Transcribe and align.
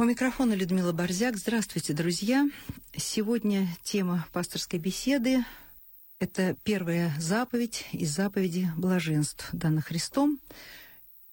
У 0.00 0.04
микрофона 0.04 0.52
Людмила 0.52 0.92
Борзяк. 0.92 1.36
Здравствуйте, 1.36 1.92
друзья. 1.92 2.48
Сегодня 2.96 3.66
тема 3.82 4.28
пасторской 4.32 4.78
беседы– 4.78 5.44
это 6.20 6.56
первая 6.62 7.12
заповедь 7.18 7.84
из 7.90 8.14
заповеди 8.14 8.70
блаженств, 8.76 9.48
данных 9.52 9.86
Христом. 9.86 10.38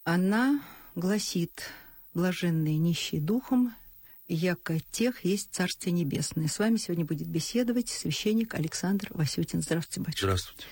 Она 0.04 0.64
гласит 0.96 1.70
«Блаженные 2.16 2.80
нищие 2.80 3.22
духом, 3.22 3.72
яко 4.28 4.80
тех 4.80 5.24
есть 5.24 5.50
Царствие 5.52 5.94
Небесное». 5.94 6.48
С 6.48 6.58
вами 6.58 6.78
сегодня 6.78 7.06
будет 7.06 7.28
беседовать 7.28 7.90
священник 7.90 8.56
Александр 8.56 9.10
Васютин. 9.12 9.62
Здравствуйте, 9.62 10.02
батюшка. 10.02 10.26
Здравствуйте. 10.26 10.66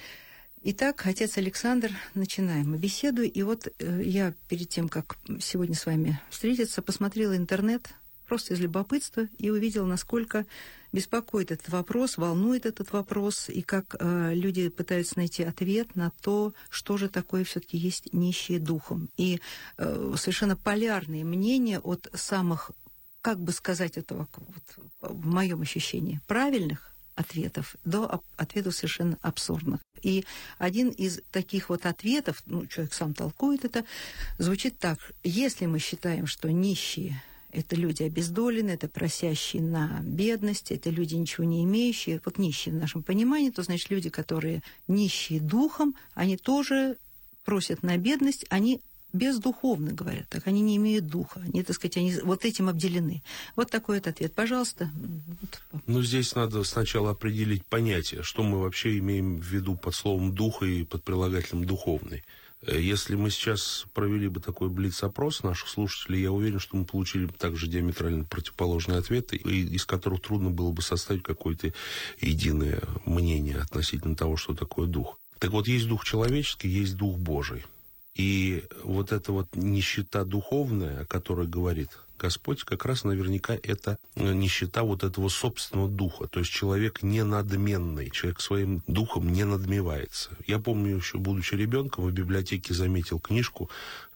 Итак, 0.66 1.06
отец 1.06 1.38
Александр, 1.38 1.92
начинаем 2.14 2.78
беседу. 2.78 3.22
И 3.22 3.42
вот 3.42 3.68
э, 3.68 4.02
я 4.02 4.34
перед 4.48 4.70
тем, 4.70 4.88
как 4.88 5.18
сегодня 5.42 5.76
с 5.76 5.86
вами 5.86 6.22
встретиться, 6.30 6.82
посмотрела 6.82 7.36
интернет 7.36 7.90
просто 8.26 8.54
из 8.54 8.62
любопытства 8.62 9.28
и 9.38 9.50
увидела, 9.50 9.86
насколько 9.86 10.46
беспокоит 10.94 11.52
этот 11.52 11.68
вопрос, 11.68 12.16
волнует 12.16 12.66
этот 12.66 12.94
вопрос, 12.94 13.50
и 13.50 13.62
как 13.62 13.98
э, 14.00 14.34
люди 14.34 14.70
пытаются 14.70 15.18
найти 15.18 15.44
ответ 15.44 15.98
на 15.98 16.12
то, 16.22 16.54
что 16.70 16.96
же 16.96 17.10
такое 17.10 17.44
все-таки 17.44 17.78
есть 17.78 18.14
нищие 18.14 18.60
духом. 18.60 19.10
И 19.18 19.42
э, 19.78 20.14
совершенно 20.16 20.56
полярные 20.56 21.26
мнения 21.26 21.82
от 21.82 22.08
самых, 22.14 22.72
как 23.20 23.38
бы 23.38 23.52
сказать 23.52 23.98
этого, 23.98 24.30
вот, 24.38 24.86
в 25.02 25.26
моем 25.26 25.60
ощущении, 25.60 26.22
правильных 26.26 26.96
ответов 27.16 27.76
до 27.84 28.22
ответов 28.38 28.76
совершенно 28.76 29.18
абсурдных. 29.22 29.82
И 30.04 30.26
один 30.58 30.90
из 30.90 31.22
таких 31.32 31.70
вот 31.70 31.86
ответов, 31.86 32.44
ну, 32.46 32.68
человек 32.68 32.94
сам 32.94 33.14
толкует 33.14 33.66
это, 33.66 33.86
звучит 34.38 34.78
так. 34.78 35.00
Если 35.24 35.66
мы 35.66 35.80
считаем, 35.80 36.28
что 36.28 36.52
нищие 36.52 37.22
это 37.54 37.76
люди 37.76 38.02
обездоленные, 38.04 38.76
это 38.76 38.90
просящие 38.90 39.62
на 39.62 40.00
бедность, 40.02 40.72
это 40.72 40.90
люди 40.90 41.16
ничего 41.16 41.44
не 41.44 41.64
имеющие. 41.64 42.20
Вот 42.26 42.40
нищие 42.40 42.74
в 42.74 42.78
нашем 42.80 43.04
понимании, 43.04 43.52
то 43.52 43.62
значит 43.62 43.92
люди, 43.92 44.10
которые 44.10 44.64
нищие 44.88 45.40
духом, 45.40 45.96
они 46.16 46.36
тоже 46.36 46.98
просят 47.46 47.84
на 47.84 47.98
бедность, 47.98 48.46
они 48.50 48.82
бездуховны, 49.14 49.94
говорят 49.94 50.28
так, 50.30 50.48
они 50.48 50.62
не 50.62 50.76
имеют 50.78 51.08
духа, 51.08 51.42
они, 51.42 51.64
так 51.64 51.76
сказать, 51.76 51.98
они 51.98 52.16
вот 52.24 52.46
этим 52.46 52.68
обделены. 52.68 53.24
Вот 53.56 53.70
такой 53.70 53.98
вот 54.00 54.08
ответ. 54.08 54.34
Пожалуйста. 54.34 54.90
Ну, 55.86 56.02
здесь 56.02 56.36
надо 56.36 56.64
сначала 56.64 57.12
определить 57.12 57.66
понятие, 57.66 58.24
что 58.24 58.44
мы 58.44 58.60
вообще 58.60 58.98
имеем 58.98 59.40
в 59.40 59.46
виду 59.46 59.76
под 59.76 59.96
словом 59.96 60.34
«духа» 60.34 60.66
и 60.66 60.84
под 60.84 61.04
прилагательным 61.04 61.66
«духовный». 61.66 62.24
Э, 62.66 62.80
если 62.80 63.16
мы 63.16 63.30
сейчас 63.30 63.86
провели 63.94 64.28
бы 64.28 64.40
такой 64.40 64.70
блиц-опрос 64.70 65.44
наших 65.44 65.70
слушателей, 65.70 66.22
я 66.22 66.32
уверен, 66.32 66.60
что 66.60 66.76
мы 66.76 66.86
получили 66.86 67.26
бы 67.26 67.34
также 67.34 67.68
диаметрально 67.68 68.24
противоположные 68.26 68.98
ответы, 68.98 69.36
из 69.36 69.86
которых 69.86 70.22
трудно 70.22 70.50
было 70.50 70.72
бы 70.72 70.82
составить 70.82 71.24
какое-то 71.24 71.74
единое 72.20 72.82
мнение 73.06 73.58
относительно 73.58 74.16
того, 74.16 74.38
что 74.38 74.56
такое 74.56 74.88
дух. 74.88 75.20
Так 75.40 75.52
вот, 75.52 75.68
есть 75.68 75.88
дух 75.88 76.06
человеческий, 76.06 76.70
есть 76.70 76.96
дух 76.96 77.18
Божий. 77.18 77.66
И 78.16 78.64
вот 78.84 79.12
эта 79.12 79.32
вот 79.32 79.56
нищета 79.56 80.24
духовная, 80.24 81.02
о 81.02 81.06
которой 81.06 81.48
говорит 81.48 81.90
Господь, 82.20 82.64
как 82.64 82.86
раз 82.86 83.04
наверняка 83.04 83.58
это 83.62 83.98
нищета 84.16 84.84
вот 84.84 85.04
этого 85.04 85.30
собственного 85.30 85.90
духа. 85.90 86.28
То 86.28 86.40
есть 86.40 86.52
человек 86.52 87.02
не 87.04 87.24
надменный, 87.24 88.12
человек 88.12 88.40
своим 88.40 88.84
духом 88.88 89.34
не 89.34 89.44
надмевается. 89.44 90.30
Я 90.48 90.60
помню 90.60 90.96
еще, 90.96 91.18
будучи 91.18 91.56
ребенком, 91.56 92.06
в 92.06 92.12
библиотеке 92.12 92.74
заметил 92.74 93.20
книжку 93.20 93.70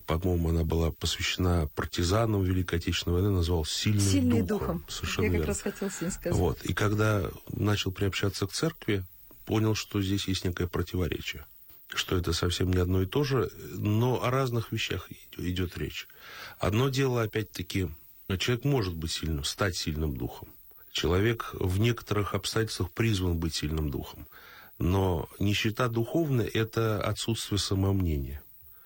по-моему, 0.06 0.52
она 0.52 0.64
была 0.64 0.92
посвящена 0.92 1.68
партизанам 1.76 2.42
Великой 2.42 2.80
Отечественной 2.80 3.16
войны, 3.16 3.30
называлась 3.30 3.72
«Сильным 3.72 4.00
Сильный 4.00 4.42
духом». 4.42 4.78
духом. 4.78 4.86
Совершенно 4.88 5.26
Я 5.26 5.32
верно. 5.32 5.46
как 5.46 5.48
раз 5.50 5.62
хотел 5.62 5.90
сегодня 5.90 6.12
сказать. 6.12 6.40
Вот. 6.40 6.64
И 6.64 6.74
когда 6.74 7.30
начал 7.52 7.92
приобщаться 7.92 8.48
к 8.48 8.54
церкви, 8.54 9.04
понял, 9.46 9.76
что 9.76 10.02
здесь 10.02 10.30
есть 10.30 10.46
некое 10.46 10.68
противоречие 10.68 11.46
что 11.94 12.18
это 12.18 12.34
совсем 12.34 12.72
не 12.72 12.80
одно 12.80 13.02
и 13.02 13.06
то 13.06 13.24
же, 13.24 13.50
но 13.72 14.24
о 14.24 14.30
разных 14.30 14.72
вещах 14.72 15.10
идет 15.38 15.78
речь. 15.78 16.08
Одно 16.60 16.90
дело, 16.90 17.24
опять-таки, 17.24 17.90
человек 18.38 18.66
может 18.66 18.96
быть 18.96 19.12
сильным, 19.12 19.44
стать 19.44 19.76
сильным 19.76 20.18
духом. 20.18 20.50
Человек 20.92 21.52
в 21.54 21.80
некоторых 21.80 22.34
обстоятельствах 22.34 22.92
призван 22.92 23.38
быть 23.38 23.56
сильным 23.56 23.90
духом. 23.90 24.28
Но 24.80 25.30
нищета 25.40 25.88
духовная– 25.88 26.50
это 26.54 27.02
отсутствие 27.02 27.60
самомнения. 27.60 28.42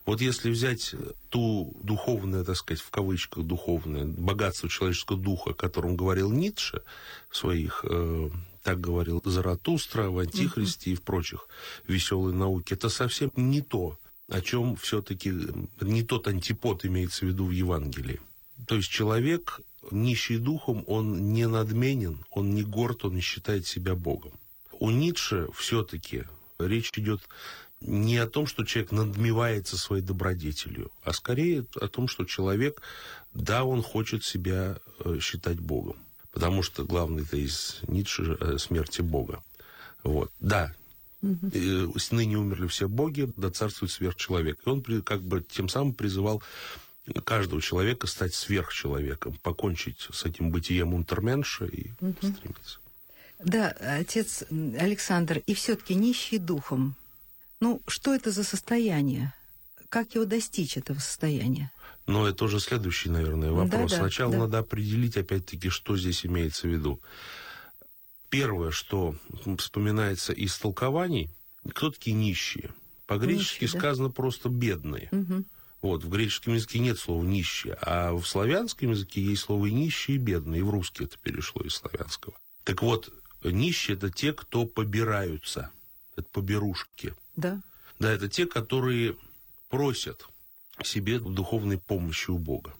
Вот 0.06 0.19
если 0.19 0.50
взять 0.50 0.95
ту 1.29 1.78
духовное, 1.83 2.44
так 2.44 2.56
сказать, 2.56 2.81
в 2.81 2.89
кавычках 2.89 3.45
духовное, 3.45 4.06
богатство 4.06 4.68
человеческого 4.68 5.18
духа, 5.18 5.51
о 5.51 5.53
котором 5.53 5.95
говорил 5.95 6.31
Ницше 6.31 6.81
в 7.29 7.38
своих 7.38 7.85
э, 7.88 8.29
так 8.64 8.80
говорил 8.80 9.22
Заратустра 9.26 10.10
в 10.10 10.20
«Антихристе» 10.20 10.92
и 10.92 10.96
в 10.96 11.02
прочих 11.02 11.48
веселой 11.88 12.34
науке, 12.34 12.76
это 12.76 12.90
совсем 12.90 13.32
не 13.36 13.62
то, 13.62 13.98
о 14.28 14.42
чем 14.42 14.76
все-таки 14.76 15.34
не 15.82 16.04
тот 16.04 16.28
антипод 16.28 16.86
имеется 16.86 17.26
в 17.26 17.30
виду 17.30 17.46
в 17.46 17.52
Евангелии. 17.52 18.22
То 18.68 18.76
есть 18.76 18.90
человек, 18.90 19.60
нищий 19.92 20.38
духом, 20.38 20.84
он 20.88 21.34
не 21.34 21.48
надменен, 21.48 22.24
он 22.30 22.54
не 22.54 22.64
горд, 22.64 23.06
он 23.06 23.16
не 23.16 23.22
считает 23.22 23.68
себя 23.68 23.96
Богом. 23.96 24.32
У 24.72 24.90
Ницше 24.90 25.48
все-таки 25.54 26.24
речь 26.60 26.92
идет 26.96 27.22
не 27.82 28.18
о 28.18 28.28
том, 28.28 28.46
что 28.46 28.64
человек 28.64 28.92
надмевается 28.92 29.78
своей 29.78 30.04
добродетелью, 30.04 30.92
а 31.04 31.14
скорее 31.14 31.66
о 31.76 31.88
том, 31.88 32.08
что 32.08 32.26
человек, 32.26 32.82
да, 33.34 33.64
он 33.64 33.82
хочет 33.82 34.24
себя 34.24 34.78
э, 35.00 35.18
считать 35.20 35.60
Богом. 35.60 35.98
Потому 36.31 36.64
что 36.64 36.84
главный 36.84 37.24
из 37.31 37.80
Ницше 37.88 38.38
э, 38.40 38.58
смерти 38.58 39.02
Бога. 39.02 39.44
Вот. 40.03 40.31
Да, 40.40 40.74
Угу. 41.22 41.52
Ныне 42.12 42.38
умерли 42.38 42.68
все 42.68 42.88
боги, 42.88 43.31
да 43.38 43.52
царствует 43.52 43.92
сверхчеловек. 43.92 44.59
И 44.66 44.69
он 44.69 44.81
как 45.03 45.22
бы 45.22 45.42
тем 45.44 45.69
самым 45.69 45.94
призывал 45.94 46.42
каждого 47.24 47.62
человека 47.62 48.08
стать 48.08 48.34
сверхчеловеком, 48.34 49.38
покончить 49.44 50.08
с 50.12 50.25
этим 50.25 50.52
бытием 50.52 50.94
унтерменша 50.94 51.66
и 51.66 51.92
угу. 52.00 52.16
стремиться. 52.18 52.80
Да, 53.44 53.69
отец 53.69 54.44
Александр, 54.50 55.42
и 55.46 55.53
все-таки 55.53 55.96
нищий 55.96 56.38
духом. 56.38 56.96
Ну, 57.59 57.81
что 57.88 58.13
это 58.13 58.31
за 58.31 58.44
состояние? 58.44 59.34
Как 59.90 60.16
его 60.16 60.25
достичь, 60.25 60.78
этого 60.78 61.00
состояния? 61.00 61.72
Но 62.07 62.28
это 62.28 62.45
уже 62.45 62.59
следующий, 62.59 63.09
наверное, 63.09 63.51
вопрос. 63.51 63.91
Да, 63.91 63.97
да, 63.97 64.03
Сначала 64.03 64.31
да. 64.34 64.39
надо 64.39 64.57
определить, 64.59 65.17
опять-таки, 65.17 65.69
что 65.69 65.95
здесь 65.97 66.25
имеется 66.25 66.67
в 66.67 66.72
виду. 66.72 67.01
Первое, 68.29 68.72
что 68.72 69.16
вспоминается 69.57 70.34
из 70.34 70.57
толкований, 70.57 71.29
кто 71.69 71.91
такие 71.91 72.16
нищие? 72.16 72.73
По-гречески 73.06 73.66
нищие, 73.66 73.79
сказано 73.79 74.07
да? 74.07 74.13
просто 74.13 74.50
бедные. 74.50 75.09
Угу. 75.12 75.45
Вот, 75.81 76.03
в 76.03 76.09
греческом 76.09 76.53
языке 76.53 76.79
нет 76.79 77.00
слова 77.00 77.23
«нищие», 77.23 77.75
а 77.81 78.13
в 78.13 78.25
славянском 78.25 78.91
языке 78.91 79.22
есть 79.22 79.41
слово 79.41 79.66
«нищие» 79.66 80.18
и 80.18 80.19
«бедные», 80.19 80.59
и 80.59 80.63
в 80.63 80.69
русский 80.69 81.06
это 81.06 81.18
перешло 81.18 81.63
из 81.63 81.73
славянского. 81.73 82.35
Так 82.63 82.83
вот, 82.83 83.12
нищие– 83.44 83.97
это 83.97 84.12
те, 84.12 84.31
кто 84.31 84.66
побираются, 84.68 85.72
это 86.16 86.28
поберушки. 86.31 87.16
Да. 87.35 87.62
Да, 87.97 88.12
это 88.12 88.29
те, 88.29 88.45
которые 88.45 89.18
просят 89.69 90.28
себе 90.84 91.19
духовной 91.19 91.78
помощи 91.78 92.30
у 92.31 92.38
Бога. 92.38 92.74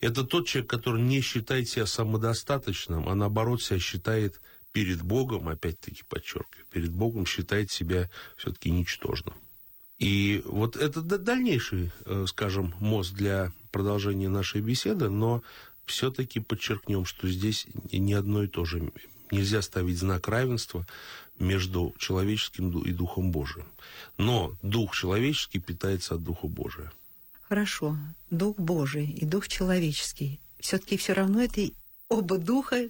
Это 0.00 0.24
тот 0.24 0.48
человек, 0.48 0.70
который 0.70 1.00
не 1.00 1.20
считает 1.20 1.68
себя 1.68 1.86
самодостаточным, 1.86 3.08
а 3.08 3.14
наоборот 3.14 3.62
себя 3.62 3.78
считает 3.78 4.40
перед 4.72 5.02
Богом, 5.02 5.48
опять-таки 5.48 6.02
подчеркиваю, 6.08 6.66
перед 6.70 6.90
Богом 6.92 7.26
считает 7.26 7.70
себя 7.70 8.10
все-таки 8.36 8.70
ничтожным. 8.70 9.34
И 9.98 10.42
вот 10.46 10.76
это 10.76 11.00
дальнейший, 11.02 11.92
э, 12.06 12.24
скажем, 12.26 12.74
мост 12.80 13.14
для 13.14 13.52
продолжения 13.70 14.28
нашей 14.28 14.60
беседы, 14.60 15.08
но 15.08 15.44
все-таки 15.86 16.40
подчеркнем, 16.40 17.04
что 17.04 17.28
здесь 17.28 17.66
не 17.92 18.14
одно 18.14 18.42
и 18.42 18.48
то 18.48 18.64
же. 18.64 18.90
Нельзя 19.30 19.62
ставить 19.62 19.98
знак 19.98 20.26
равенства 20.26 20.86
между 21.38 21.94
человеческим 21.98 22.76
и 22.80 22.90
Духом 22.92 23.30
Божиим. 23.30 23.66
Но 24.18 24.56
Дух 24.62 24.96
человеческий 24.96 25.60
питается 25.60 26.16
от 26.16 26.24
Духа 26.24 26.48
Божия. 26.48 26.92
Хорошо, 27.52 27.98
Дух 28.30 28.58
Божий 28.58 29.04
и 29.04 29.26
Дух 29.26 29.46
человеческий. 29.46 30.40
Все-таки 30.58 30.96
все 30.96 31.12
равно 31.12 31.42
это 31.42 31.60
оба 32.08 32.38
духа 32.38 32.88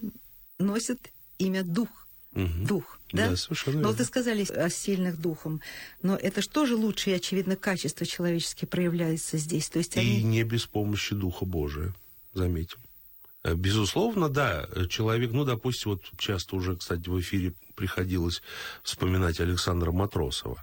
носят 0.60 1.00
имя 1.38 1.64
Дух. 1.64 1.88
Угу. 2.36 2.66
Дух, 2.68 3.00
да? 3.10 3.30
Да, 3.30 3.36
совершенно 3.36 3.80
Но 3.80 3.88
вот 3.88 3.98
вы 3.98 4.04
сказали 4.04 4.44
о 4.52 4.70
сильных 4.70 5.20
духом. 5.20 5.60
Но 6.00 6.14
это 6.14 6.42
же 6.42 6.48
тоже 6.48 6.76
лучшие, 6.76 7.16
очевидно, 7.16 7.56
качества 7.56 8.06
человеческие 8.06 8.68
проявляются 8.68 9.36
здесь. 9.36 9.68
То 9.68 9.78
есть 9.78 9.96
они... 9.96 10.20
И 10.20 10.22
не 10.22 10.44
без 10.44 10.66
помощи 10.66 11.16
Духа 11.16 11.44
Божия, 11.44 11.92
заметим. 12.32 12.78
Э, 13.42 13.54
безусловно, 13.54 14.28
да, 14.28 14.68
человек, 14.88 15.32
ну, 15.32 15.44
допустим, 15.44 15.90
вот 15.90 16.04
часто 16.18 16.54
уже, 16.54 16.76
кстати, 16.76 17.08
в 17.08 17.18
эфире 17.18 17.54
приходилось 17.74 18.42
вспоминать 18.84 19.40
Александра 19.40 19.90
Матросова. 19.90 20.62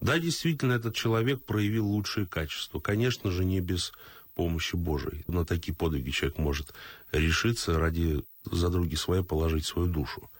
Да, 0.00 0.18
действительно, 0.18 0.72
этот 0.72 0.94
человек 0.94 1.44
проявил 1.44 1.86
лучшие 1.86 2.26
качества. 2.26 2.80
Конечно 2.80 3.30
же, 3.30 3.44
не 3.44 3.60
без 3.60 3.92
помощи 4.34 4.76
Божией. 4.76 5.24
На 5.26 5.44
такие 5.44 5.74
подвиги 5.74 6.10
человек 6.10 6.38
может 6.38 6.72
решиться 7.12 7.78
ради 7.78 8.24
за 8.44 8.70
други 8.70 8.96
свои 8.96 9.22
положить 9.22 9.66
свою 9.66 9.88
душу. 9.88 10.30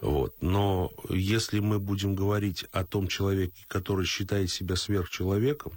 Вот. 0.00 0.34
Но 0.40 0.92
если 1.08 1.58
мы 1.58 1.78
будем 1.78 2.14
говорить 2.14 2.64
о 2.72 2.84
том 2.84 3.08
человеке, 3.08 3.64
который 3.68 4.06
считает 4.06 4.50
себя 4.50 4.76
сверхчеловеком, 4.76 5.72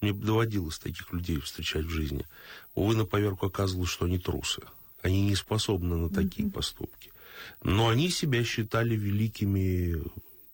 мне 0.00 0.12
доводилось 0.12 0.78
таких 0.78 1.12
людей 1.12 1.40
встречать 1.40 1.84
в 1.84 1.90
жизни, 1.90 2.26
увы, 2.74 2.96
на 2.96 3.04
поверку 3.04 3.46
оказывалось, 3.46 3.90
что 3.90 4.06
они 4.06 4.18
трусы. 4.18 4.62
Они 5.02 5.22
не 5.22 5.36
способны 5.36 5.96
на 5.96 6.08
такие 6.08 6.48
mm-hmm. 6.48 6.52
поступки. 6.52 7.10
Но 7.62 7.88
они 7.88 8.10
себя 8.10 8.44
считали 8.44 8.94
великими 8.94 10.02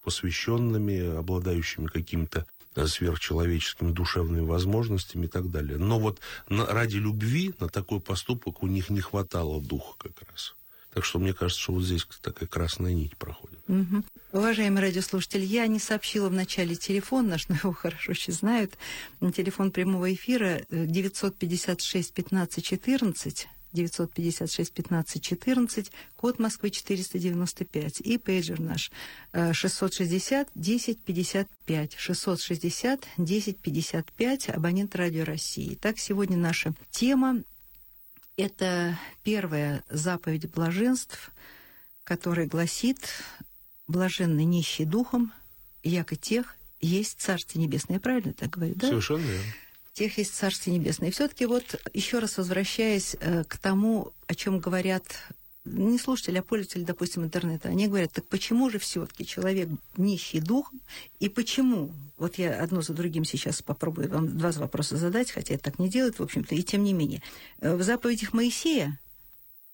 посвященными, 0.03 1.17
обладающими 1.17 1.87
какими-то 1.87 2.47
сверхчеловеческими 2.87 3.91
душевными 3.91 4.45
возможностями 4.45 5.27
и 5.27 5.29
так 5.29 5.51
далее. 5.51 5.79
Но 5.79 5.99
вот 5.99 6.21
на, 6.49 6.67
ради 6.67 6.97
любви 6.97 7.53
на 7.59 7.69
такой 7.69 8.01
поступок 8.01 8.63
у 8.63 8.67
них 8.67 8.91
не 8.91 9.01
хватало 9.01 9.61
духа 9.61 9.95
как 9.99 10.23
раз. 10.31 10.55
Так 10.95 11.05
что 11.05 11.19
мне 11.19 11.33
кажется, 11.35 11.63
что 11.63 11.73
вот 11.73 11.85
здесь 11.85 12.07
такая 12.23 12.49
красная 12.49 12.93
нить 12.93 13.17
проходит. 13.17 13.59
Угу. 13.69 14.05
Уважаемый 14.33 14.81
радиослушатель, 14.81 15.45
я 15.45 15.67
не 15.67 15.79
сообщила 15.79 16.29
в 16.29 16.33
начале 16.33 16.77
телефон 16.77 17.29
наш, 17.29 17.49
но 17.49 17.57
его 17.57 17.73
хорошо 17.73 18.13
очень 18.13 18.33
знают. 18.33 18.77
Телефон 19.35 19.71
прямого 19.71 20.13
эфира 20.13 20.63
956 20.71 22.13
15 22.13 22.65
14 22.65 23.49
956 23.73 24.73
15 24.73 25.23
14, 25.23 25.93
код 26.17 26.39
Москвы 26.39 26.71
495 26.71 28.01
и 28.01 28.19
пейджер 28.19 28.61
наш 28.61 28.91
660 29.33 30.49
10 30.55 31.01
55, 31.01 31.95
660 31.97 33.09
10 33.17 33.59
55, 33.59 34.49
абонент 34.49 34.97
Радио 34.97 35.25
России. 35.25 35.75
Так, 35.75 35.99
сегодня 35.99 36.37
наша 36.37 36.75
тема– 36.91 37.43
это 38.37 38.99
первая 39.23 39.85
заповедь 39.91 40.51
блаженств, 40.51 41.31
которая 42.05 42.47
гласит 42.47 42.99
«Блаженны 43.87 44.45
нищие 44.45 44.87
духом, 44.87 45.33
яко 45.83 46.17
тех 46.17 46.57
есть 46.81 47.21
Царствие 47.21 47.65
Небесное». 47.65 47.97
Я 47.97 48.01
правильно 48.01 48.33
так 48.33 48.51
говорю, 48.51 48.75
да? 48.77 48.89
Совершенно 48.89 49.27
верно 49.27 49.53
тех 49.99 50.17
есть 50.19 50.35
Царствие 50.35 50.79
Небесное. 50.79 51.09
И 51.09 51.13
все-таки 51.13 51.45
вот 51.47 51.81
еще 51.93 52.21
раз 52.21 52.39
возвращаясь 52.39 53.17
э, 53.21 53.43
к 53.45 53.59
тому, 53.59 54.13
о 54.29 54.35
чем 54.35 54.61
говорят 54.61 55.05
не 55.65 55.99
слушатели, 55.99 56.39
а 56.39 56.43
пользователи, 56.43 56.85
допустим, 56.85 57.25
интернета, 57.25 57.69
они 57.69 57.89
говорят, 57.89 58.13
так 58.13 58.25
почему 58.27 58.71
же 58.71 58.79
все-таки 58.79 59.27
человек 59.27 59.69
нищий 59.97 60.41
духом, 60.41 60.81
и 61.21 61.29
почему? 61.29 61.91
Вот 62.17 62.39
я 62.39 62.63
одно 62.63 62.81
за 62.81 62.95
другим 62.95 63.25
сейчас 63.25 63.61
попробую 63.61 64.09
вам 64.09 64.39
два 64.39 64.51
вопроса 64.53 64.97
задать, 64.97 65.31
хотя 65.31 65.55
это 65.55 65.65
так 65.65 65.79
не 65.79 65.91
делают, 65.91 66.19
в 66.19 66.23
общем-то, 66.23 66.55
и 66.55 66.63
тем 66.63 66.85
не 66.85 66.93
менее. 66.93 67.21
Э, 67.61 67.75
в 67.75 67.83
заповедях 67.83 68.33
Моисея 68.33 68.99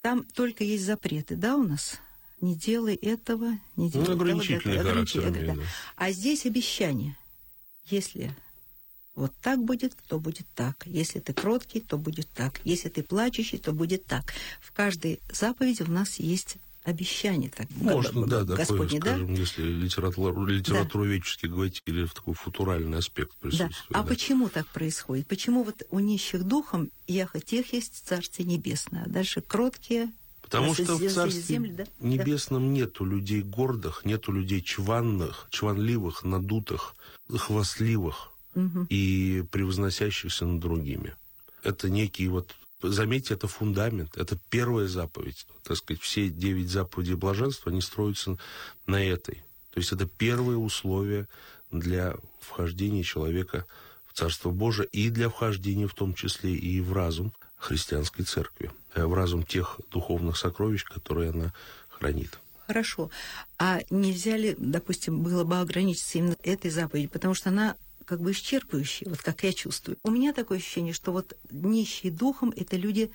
там 0.01 0.25
только 0.25 0.65
есть 0.65 0.85
запреты, 0.85 1.37
да, 1.37 1.57
у 1.57 1.63
нас? 1.63 2.01
Не 2.41 2.55
делай 2.55 2.95
этого, 2.95 3.59
не 3.77 3.91
делай 3.91 4.07
ну, 4.07 4.15
этого. 4.15 4.81
Ограничительные, 4.81 5.55
да. 5.55 5.63
А 5.97 6.11
здесь 6.11 6.47
обещание. 6.47 7.17
Если 7.87 8.35
вот 9.15 9.33
так 9.43 9.63
будет, 9.65 9.97
то 10.09 10.19
будет 10.19 10.47
так. 10.55 10.87
Если 10.87 11.21
ты 11.21 11.33
кроткий, 11.33 11.81
то 11.81 11.99
будет 11.99 12.29
так. 12.35 12.61
Если 12.65 12.89
ты 12.89 13.03
плачущий, 13.03 13.59
то 13.59 13.73
будет 13.73 14.05
так. 14.07 14.35
В 14.61 14.73
каждой 14.73 15.21
заповеди 15.31 15.83
у 15.83 15.91
нас 15.91 16.19
есть 16.19 16.57
обещание. 16.83 17.51
Так, 17.51 17.69
Можно, 17.71 18.27
да, 18.27 18.43
Господне, 18.43 18.99
такое, 18.99 19.01
скажем, 19.01 19.35
да? 19.35 19.41
если 19.41 19.63
литература, 19.63 20.47
литературоведчески 20.47 21.47
да. 21.47 21.53
говорить, 21.53 21.83
или 21.87 22.05
в 22.05 22.13
такой 22.13 22.35
футуральный 22.35 22.99
аспект 22.99 23.37
присутствует. 23.37 23.91
Да. 23.91 24.01
А 24.01 24.03
да. 24.03 24.09
почему 24.09 24.49
так 24.49 24.67
происходит? 24.69 25.27
Почему 25.27 25.63
вот 25.63 25.83
у 25.91 25.99
нищих 26.01 26.45
духом 26.45 26.91
яха 27.07 27.41
тех 27.41 27.73
есть 27.73 28.07
Царствие 28.07 28.47
Небесное, 28.47 29.05
а 29.05 29.09
дальше 29.09 29.41
кроткие, 29.41 30.13
Потому 30.43 30.75
что 30.75 30.97
в 30.97 31.11
Царстве 31.11 31.41
земли, 31.41 31.73
да? 31.73 31.85
Небесном 32.01 32.67
да. 32.67 32.81
нету 32.81 33.05
людей 33.07 33.43
гордых, 33.43 34.05
нету 34.05 34.31
людей 34.31 34.61
чванных, 34.61 35.47
чванливых, 35.51 36.23
надутых, 36.23 36.95
хвастливых 37.31 38.34
угу. 38.55 38.87
и 38.89 39.45
превозносящихся 39.51 40.47
над 40.47 40.61
другими. 40.61 41.15
Это 41.63 41.89
некий 41.89 42.29
вот 42.29 42.55
Заметьте, 42.87 43.33
это 43.33 43.49
фундамент, 43.49 44.15
это 44.19 44.37
первая 44.51 44.87
заповедь. 44.87 45.47
Так 45.63 45.79
сказать, 45.79 46.03
все 46.03 46.29
девять 46.29 46.69
заповедей 46.69 47.15
блаженства, 47.15 47.73
они 47.73 47.81
строятся 47.81 48.37
на 48.87 49.03
этой. 49.03 49.43
То 49.71 49.81
есть 49.81 49.91
это 49.93 50.07
первые 50.07 50.59
условия 50.59 51.27
для 51.71 52.15
вхождения 52.41 53.03
человека 53.03 53.65
в 54.07 54.13
Царство 54.13 54.51
Божие 54.51 54.87
и 54.89 55.09
для 55.09 55.31
вхождения 55.31 55.89
в 55.89 55.95
том 55.95 56.13
числе 56.13 56.55
и 56.55 56.81
в 56.81 56.93
разум 56.93 57.33
христианской 57.57 58.25
церкви, 58.25 58.71
э, 58.95 59.05
в 59.07 59.15
разум 59.15 59.45
тех 59.45 59.81
духовных 59.91 60.37
сокровищ, 60.37 60.85
которые 60.85 61.31
она 61.31 61.55
хранит. 61.89 62.39
Хорошо. 62.67 63.11
А 63.59 63.81
нельзя 63.91 64.37
ли, 64.37 64.55
допустим, 64.59 65.23
было 65.23 65.45
бы 65.45 65.59
ограничиться 65.59 66.19
именно 66.19 66.37
этой 66.43 66.71
заповедью, 66.71 67.11
потому 67.11 67.35
что 67.35 67.49
она 67.49 67.77
как 68.05 68.21
бы 68.21 68.33
исчерпывающий, 68.33 69.09
вот 69.09 69.21
как 69.21 69.43
я 69.45 69.53
чувствую. 69.53 69.99
У 70.03 70.11
меня 70.11 70.33
такое 70.33 70.59
ощущение, 70.59 70.93
что 70.93 71.13
вот 71.13 71.37
нищие 71.51 72.13
духом– 72.13 72.53
это 72.57 72.77
люди 72.77 73.11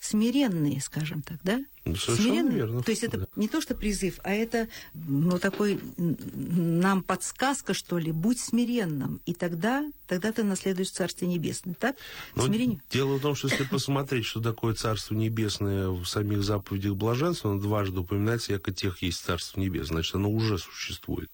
смиренные, 0.00 0.80
скажем 0.80 1.20
так, 1.20 1.38
да? 1.42 1.62
Ну, 1.84 1.94
смиренные. 1.94 2.56
Верно. 2.56 2.82
То 2.82 2.90
есть 2.90 3.04
это 3.04 3.18
да. 3.18 3.26
не 3.36 3.48
то, 3.48 3.60
что 3.60 3.74
призыв, 3.74 4.18
а 4.22 4.32
это 4.32 4.68
ну, 4.94 5.38
такой 5.38 5.78
нам 5.96 7.02
подсказка, 7.02 7.74
что 7.74 7.98
ли, 7.98 8.10
будь 8.10 8.40
смиренным, 8.40 9.20
и 9.26 9.34
тогда, 9.34 9.84
тогда 10.06 10.32
ты 10.32 10.42
наследуешь 10.42 10.90
Царствие 10.90 11.30
Небесное, 11.30 11.74
так? 11.74 11.96
Но 12.34 12.46
Смирение. 12.46 12.80
Дело 12.90 13.16
в 13.16 13.20
том, 13.20 13.34
что 13.34 13.48
если 13.48 13.64
посмотреть, 13.64 14.24
что 14.24 14.40
такое 14.40 14.74
Царство 14.74 15.14
Небесное 15.14 15.88
в 15.88 16.06
самих 16.06 16.42
заповедях 16.42 16.96
блаженства, 16.96 17.50
оно 17.50 17.60
дважды 17.60 18.00
упоминается, 18.00 18.52
яко 18.52 18.72
тех 18.72 19.02
есть 19.02 19.22
Царство 19.22 19.60
Небесное, 19.60 19.96
значит, 19.96 20.14
оно 20.14 20.30
уже 20.30 20.58
существует 20.58 21.30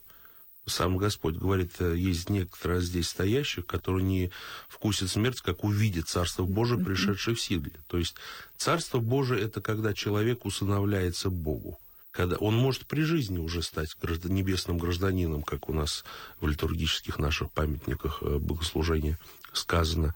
сам 0.66 0.96
Господь 0.96 1.36
говорит, 1.36 1.72
э, 1.78 1.96
есть 1.96 2.28
некоторые 2.28 2.80
здесь 2.80 3.08
стоящих, 3.08 3.66
которые 3.66 4.04
не 4.04 4.30
вкусят 4.68 5.10
смерть, 5.10 5.40
как 5.40 5.64
увидит 5.64 6.08
Царство 6.08 6.44
Божие, 6.44 6.84
пришедшее 6.84 7.34
в 7.36 7.40
силе. 7.40 7.72
То 7.86 7.98
есть 7.98 8.16
Царство 8.56 8.98
Божие– 8.98 9.40
это 9.44 9.60
когда 9.60 9.94
человек 9.94 10.44
усыновляется 10.44 11.30
Богу. 11.30 11.78
Когда 12.16 12.36
он 12.36 12.54
может 12.54 12.86
при 12.86 13.02
жизни 13.02 13.36
уже 13.36 13.62
стать 13.62 13.94
граждан, 14.00 14.32
небесным 14.32 14.78
гражданином, 14.78 15.42
как 15.42 15.68
у 15.68 15.74
нас 15.74 16.02
в 16.40 16.48
литургических 16.48 17.18
наших 17.18 17.52
памятниках 17.52 18.22
э, 18.22 18.38
богослужения 18.38 19.18
сказано. 19.52 20.14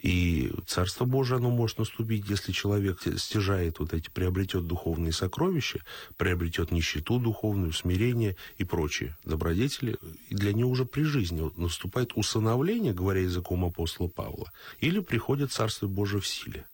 И 0.00 0.52
Царство 0.66 1.06
Божие, 1.06 1.38
оно 1.38 1.50
может 1.50 1.78
наступить, 1.78 2.28
если 2.28 2.52
человек 2.52 3.00
стяжает 3.16 3.80
вот 3.80 3.92
эти, 3.94 4.08
приобретет 4.10 4.66
духовные 4.68 5.12
сокровища, 5.12 5.80
приобретет 6.16 6.70
нищету 6.70 7.18
духовную, 7.18 7.72
смирение 7.72 8.36
и 8.58 8.64
прочие 8.64 9.16
добродетели. 9.24 9.98
И 10.28 10.36
для 10.36 10.52
него 10.52 10.70
уже 10.70 10.84
при 10.84 11.02
жизни 11.02 11.50
наступает 11.56 12.12
усыновление, 12.14 12.92
говоря 12.92 13.22
языком 13.22 13.64
апостола 13.64 14.06
Павла, 14.06 14.52
или 14.78 15.00
приходит 15.00 15.50
Царство 15.50 15.88
Божие 15.88 16.20
в 16.20 16.26
силе. 16.28 16.64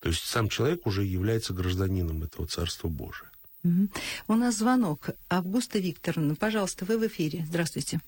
То 0.00 0.08
есть 0.08 0.24
сам 0.24 0.48
человек 0.48 0.86
уже 0.86 1.04
является 1.04 1.52
гражданином 1.52 2.22
этого 2.22 2.46
Царства 2.46 2.88
Божия. 2.88 3.28
У 3.64 4.34
нас 4.34 4.56
звонок. 4.56 5.10
Августа 5.28 5.78
Викторовна, 5.78 6.34
пожалуйста, 6.34 6.84
вы 6.84 6.98
в 6.98 7.06
эфире. 7.06 7.44
Здравствуйте. 7.46 8.00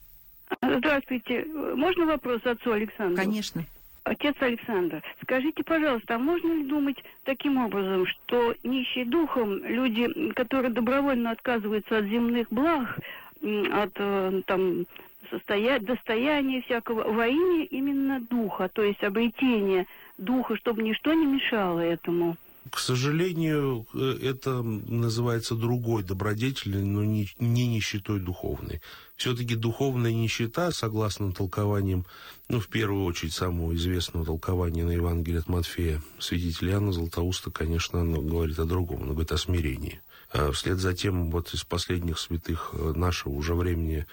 Здравствуйте. 0.63 1.45
Можно 1.45 2.07
вопрос 2.07 2.41
отцу 2.45 2.73
Александру? 2.73 3.17
Конечно. 3.17 3.65
Отец 4.05 4.35
Александр, 4.41 5.03
скажите, 5.23 5.63
пожалуйста, 5.63 6.15
а 6.15 6.19
можно 6.19 6.53
ли 6.53 6.65
думать 6.65 6.97
таким 7.25 7.59
образом, 7.59 8.07
что 8.07 8.55
нищие 8.65 9.05
духом 9.05 9.63
люди, 9.63 10.33
которые 10.33 10.73
добровольно 10.73 11.31
отказываются 11.31 11.99
от 11.99 12.07
земных 12.07 12.49
благ, 12.51 12.99
от 13.41 13.93
э, 13.97 14.43
там 14.47 14.87
состоя... 15.31 15.79
достояния 15.81 16.63
всякого 16.63 17.13
во 17.13 17.27
имя 17.27 17.65
именно 17.65 18.21
духа, 18.21 18.71
то 18.73 18.83
есть 18.83 19.05
обретение 19.05 19.87
духа, 20.17 20.57
чтобы 20.57 20.83
ничто 20.83 21.13
не 21.13 21.27
мешало 21.27 21.81
этому? 21.81 22.37
К 22.69 22.79
сожалению, 22.79 23.87
э, 23.95 24.19
это 24.23 24.63
называется 24.63 25.55
другой 25.55 26.03
добродетелью, 26.03 26.85
но 26.85 27.03
не, 27.05 27.31
не 27.39 27.67
нищетой 27.67 28.21
духовной. 28.21 28.83
Все-таки 29.17 29.55
духовная 29.55 30.13
нищета, 30.13 30.71
согласно 30.71 31.33
толкованиям, 31.33 32.05
ну, 32.49 32.61
в 32.61 32.69
первую 32.69 33.05
очередь, 33.05 33.33
самого 33.33 33.75
известного 33.75 34.27
толкования 34.27 34.85
на 34.85 34.91
Евангелие 34.91 35.41
от 35.41 35.49
Матфея, 35.49 36.03
святителя 36.19 36.73
Иоанна 36.73 36.93
Златоуста, 36.93 37.51
конечно, 37.51 38.03
оно 38.03 38.21
говорит 38.21 38.59
о 38.59 38.67
другом, 38.67 39.03
оно 39.03 39.13
говорит 39.13 39.33
о 39.33 39.39
смирении. 39.39 40.03
А 40.31 40.53
вслед 40.53 40.79
за 40.79 40.93
тем, 40.93 41.31
вот 41.31 41.55
из 41.55 41.65
последних 41.65 42.19
святых 42.19 42.71
э, 42.75 42.93
нашего 42.95 43.33
уже 43.33 43.55
времени, 43.55 44.07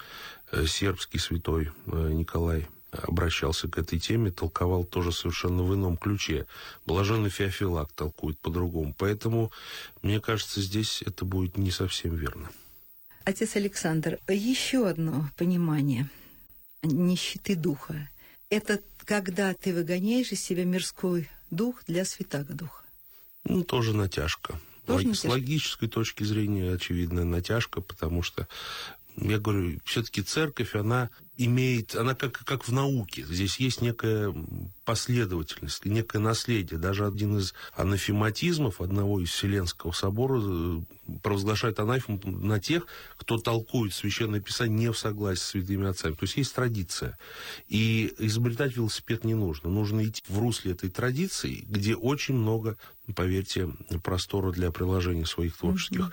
э, 0.51 0.66
сербский 0.66 1.20
святой 1.20 1.72
Николай 1.86 2.68
обращался 3.04 3.68
к 3.68 3.77
этой 3.77 4.00
теме, 4.00 4.32
толковал 4.32 4.84
тоже 4.84 5.12
совершенно 5.12 5.63
в 5.63 5.74
ином 5.74 5.98
ключе. 5.98 6.48
Блаженный 6.86 7.30
Феофилак 7.30 7.92
толкует 7.94 8.39
по-другому. 8.39 8.94
Поэтому, 8.98 9.51
мне 10.01 10.20
кажется, 10.20 10.62
здесь 10.62 11.01
это 11.06 11.25
будет 11.25 11.58
не 11.58 11.72
совсем 11.72 12.16
верно. 12.16 12.50
Отец 13.24 13.56
Александр, 13.56 14.20
еще 14.27 14.88
одно 14.88 15.30
понимание 15.38 16.10
нищеты 16.84 17.56
духа. 17.56 18.10
Это 18.50 18.80
когда 19.04 19.54
ты 19.54 19.74
выгоняешь 19.74 20.32
из 20.32 20.44
себя 20.44 20.63
мирской 20.63 21.30
дух 21.50 21.84
для 21.88 22.06
святаго 22.06 22.54
духа? 22.54 22.84
Ну, 23.44 23.63
тоже 23.63 23.94
натяжка. 23.94 24.60
Тоже 24.86 25.08
натяжка? 25.08 25.27
С 25.27 25.32
логической 25.32 25.89
точки 25.89 26.24
зрения 26.24 26.74
очевидная 26.74 27.25
натяжка, 27.25 27.82
потому 27.82 28.24
что 28.24 28.48
я 29.18 29.39
говорю, 29.39 29.80
все-таки 29.84 30.22
церковь, 30.22 30.75
она 30.75 31.10
имеет, 31.38 31.96
она 31.96 32.15
как, 32.15 32.39
как 32.44 32.67
в 32.67 32.74
науке. 32.74 33.24
Здесь 33.24 33.58
есть 33.58 33.82
некая 33.82 34.34
последовательность, 34.86 35.86
некое 35.86 36.20
наследие. 36.20 36.79
Даже 36.79 37.06
один 37.06 37.38
из 37.38 37.53
анафематизмов 37.75 38.82
одного 38.82 39.20
из 39.22 39.29
Вселенского 39.29 39.91
собора 39.91 40.41
э, 40.44 40.79
провозглашает 41.22 41.79
анафему 41.79 42.20
на 42.25 42.60
тех, 42.60 42.88
кто 43.17 43.38
толкует 43.38 43.94
Священное 43.94 44.39
Писание 44.39 44.77
не 44.77 44.91
в 44.91 44.98
согласии 44.98 45.41
с 45.41 45.46
святыми 45.48 45.88
отцами. 45.88 46.13
То 46.13 46.24
есть 46.24 46.38
есть 46.38 46.56
традиция. 46.56 47.17
И 47.67 48.13
изобретать 48.17 48.75
велосипед 48.75 49.24
не 49.24 49.36
нужно. 49.36 49.70
Нужно 49.70 50.06
идти 50.06 50.24
в 50.27 50.39
русле 50.39 50.72
этой 50.72 50.89
традиции, 50.89 51.65
где 51.67 51.96
очень 51.96 52.36
много, 52.36 52.77
поверьте, 53.15 53.67
простора 54.03 54.51
для 54.51 54.72
приложения 54.72 55.25
своих 55.25 55.58
творческих 55.58 56.12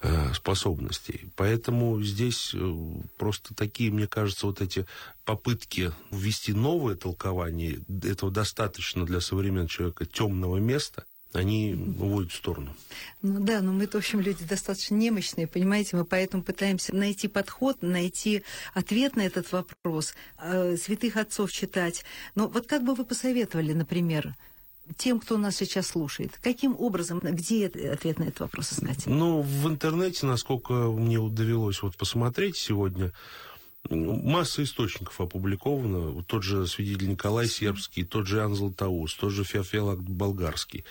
э, 0.00 0.32
способностей. 0.34 1.30
Поэтому 1.36 2.02
здесь 2.02 2.52
э, 2.54 2.74
просто 3.18 3.54
такие, 3.54 3.90
мне 3.90 4.06
кажется, 4.06 4.46
вот 4.46 4.61
эти 4.62 4.86
попытки 5.24 5.92
ввести 6.10 6.52
новое 6.52 6.96
толкование, 6.96 7.80
этого 8.02 8.30
достаточно 8.30 9.04
для 9.04 9.20
современного 9.20 9.68
человека 9.68 10.06
темного 10.06 10.56
места, 10.56 11.04
они 11.32 11.74
уводят 11.98 12.32
в 12.32 12.36
сторону. 12.36 12.74
Ну 13.22 13.40
да, 13.40 13.62
но 13.62 13.72
мы-то, 13.72 13.98
в 13.98 14.00
общем, 14.00 14.20
люди 14.20 14.44
достаточно 14.44 14.94
немощные, 14.94 15.46
понимаете, 15.46 15.96
мы 15.96 16.04
поэтому 16.04 16.42
пытаемся 16.42 16.94
найти 16.94 17.28
подход, 17.28 17.78
найти 17.80 18.42
ответ 18.74 19.16
на 19.16 19.22
этот 19.22 19.50
вопрос, 19.52 20.14
э, 20.38 20.76
святых 20.76 21.16
отцов 21.16 21.50
читать. 21.50 22.04
Но 22.34 22.48
вот 22.48 22.66
как 22.66 22.84
бы 22.84 22.94
вы 22.94 23.04
посоветовали, 23.04 23.72
например, 23.72 24.34
тем, 24.96 25.20
кто 25.20 25.38
нас 25.38 25.56
сейчас 25.56 25.88
слушает, 25.88 26.38
каким 26.42 26.76
образом, 26.78 27.20
где 27.20 27.66
ответ 27.66 28.18
на 28.18 28.24
этот 28.24 28.40
вопрос 28.40 28.72
искать? 28.72 29.06
Ну, 29.06 29.40
в 29.40 29.68
интернете, 29.68 30.26
насколько 30.26 30.72
мне 30.72 31.18
довелось 31.30 31.82
вот 31.82 31.96
посмотреть 31.96 32.56
сегодня, 32.56 33.12
масса 33.90 34.62
источников 34.62 35.20
опубликовано. 35.20 36.10
Вот 36.10 36.26
Тот 36.26 36.42
же 36.42 36.66
свидетель 36.66 37.08
Николай 37.08 37.46
Сербский, 37.46 38.04
тот 38.04 38.26
же 38.26 38.38
Иоанн 38.38 38.54
Златоуст, 38.54 39.18
тот 39.18 39.32
же 39.32 39.44
Феофилак 39.44 40.02
Болгарский. 40.02 40.84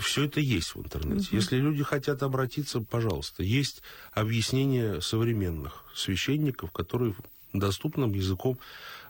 Все 0.00 0.24
это 0.24 0.40
есть 0.40 0.74
в 0.74 0.80
интернете. 0.80 1.28
Если 1.30 1.56
люди 1.56 1.82
хотят 1.82 2.22
обратиться, 2.22 2.80
пожалуйста. 2.80 3.42
Есть 3.42 3.82
объяснения 4.12 5.00
современных 5.00 5.84
священников, 5.94 6.72
которые 6.72 7.14
доступным 7.52 8.12
языком, 8.12 8.58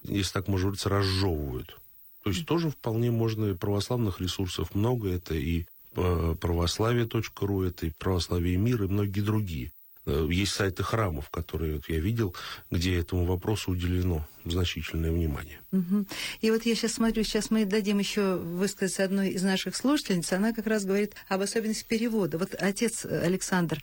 если 0.03 0.33
так 0.33 0.49
можно 0.49 0.69
говорить, 0.69 0.87
разжевывают. 0.87 1.79
То 2.23 2.31
есть 2.31 2.47
тоже 2.47 2.71
вполне 2.71 3.11
можно, 3.11 3.47
и 3.47 3.55
православных 3.55 4.21
ресурсов 4.21 4.75
много, 4.75 5.09
это 5.11 5.35
и 5.35 5.65
э, 5.95 6.35
православие.ру, 6.41 7.63
это 7.63 7.87
и 7.87 7.91
православие 7.91 8.57
мир, 8.57 8.83
и 8.83 8.89
многие 8.89 9.21
другие. 9.21 9.73
Э, 10.07 10.29
Есть 10.31 10.53
сайты 10.53 10.83
храмов, 10.83 11.31
которые 11.31 11.75
вот 11.77 11.89
я 11.89 11.99
видел, 11.99 12.35
где 12.71 12.99
этому 12.99 13.25
вопросу 13.25 13.73
уделено 13.73 14.27
значительное 14.45 15.11
внимание. 15.11 15.59
Мгм. 15.73 16.07
И 16.41 16.51
вот 16.53 16.65
я 16.65 16.77
сейчас 16.77 16.93
смотрю, 16.93 17.25
сейчас 17.25 17.51
мы 17.51 17.65
дадим 17.65 17.99
еще 17.99 18.37
высказаться 18.37 19.03
одной 19.03 19.31
из 19.31 19.43
наших 19.43 19.75
слушательниц. 19.75 20.33
Она 20.33 20.53
как 20.53 20.67
раз 20.69 20.85
говорит 20.85 21.15
об 21.29 21.41
особенности 21.41 21.85
перевода. 21.85 22.39
Вот 22.39 22.55
отец 22.55 23.05
э, 23.05 23.21
Александр, 23.21 23.83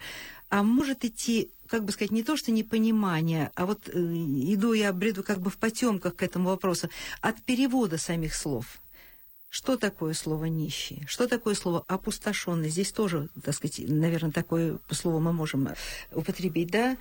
а 0.49 0.63
может 0.63 1.03
идти, 1.03 1.51
как 1.67 1.83
бы 1.83 1.91
сказать, 1.91 2.11
не 2.11 2.23
то, 2.23 2.37
что 2.37 2.51
непонимание, 2.51 3.51
а 3.55 3.65
вот 3.65 3.89
э, 3.89 3.91
иду 3.91 4.71
я 4.71 4.93
бреду 4.93 5.23
как 5.23 5.41
бы 5.41 5.49
в 5.49 5.57
потемках 5.57 6.15
к 6.15 6.23
этому 6.23 6.49
вопросу, 6.49 6.89
от 7.19 7.41
перевода 7.41 7.97
самих 7.97 8.33
слов. 8.33 8.79
Что 9.53 9.77
такое 9.77 10.15
слово 10.15 10.45
нищий? 10.45 11.03
Что 11.05 11.27
такое 11.27 11.53
слово 11.53 11.83
опустошенный? 11.87 12.69
Здесь 12.69 12.91
тоже, 12.91 13.29
так 13.43 13.53
сказать, 13.53 13.81
наверное, 13.87 14.31
такое 14.31 14.79
слово 14.89 15.19
мы 15.19 15.31
можем 15.31 15.67
э, 15.67 15.75
употребить, 16.11 16.71
да? 16.71 16.97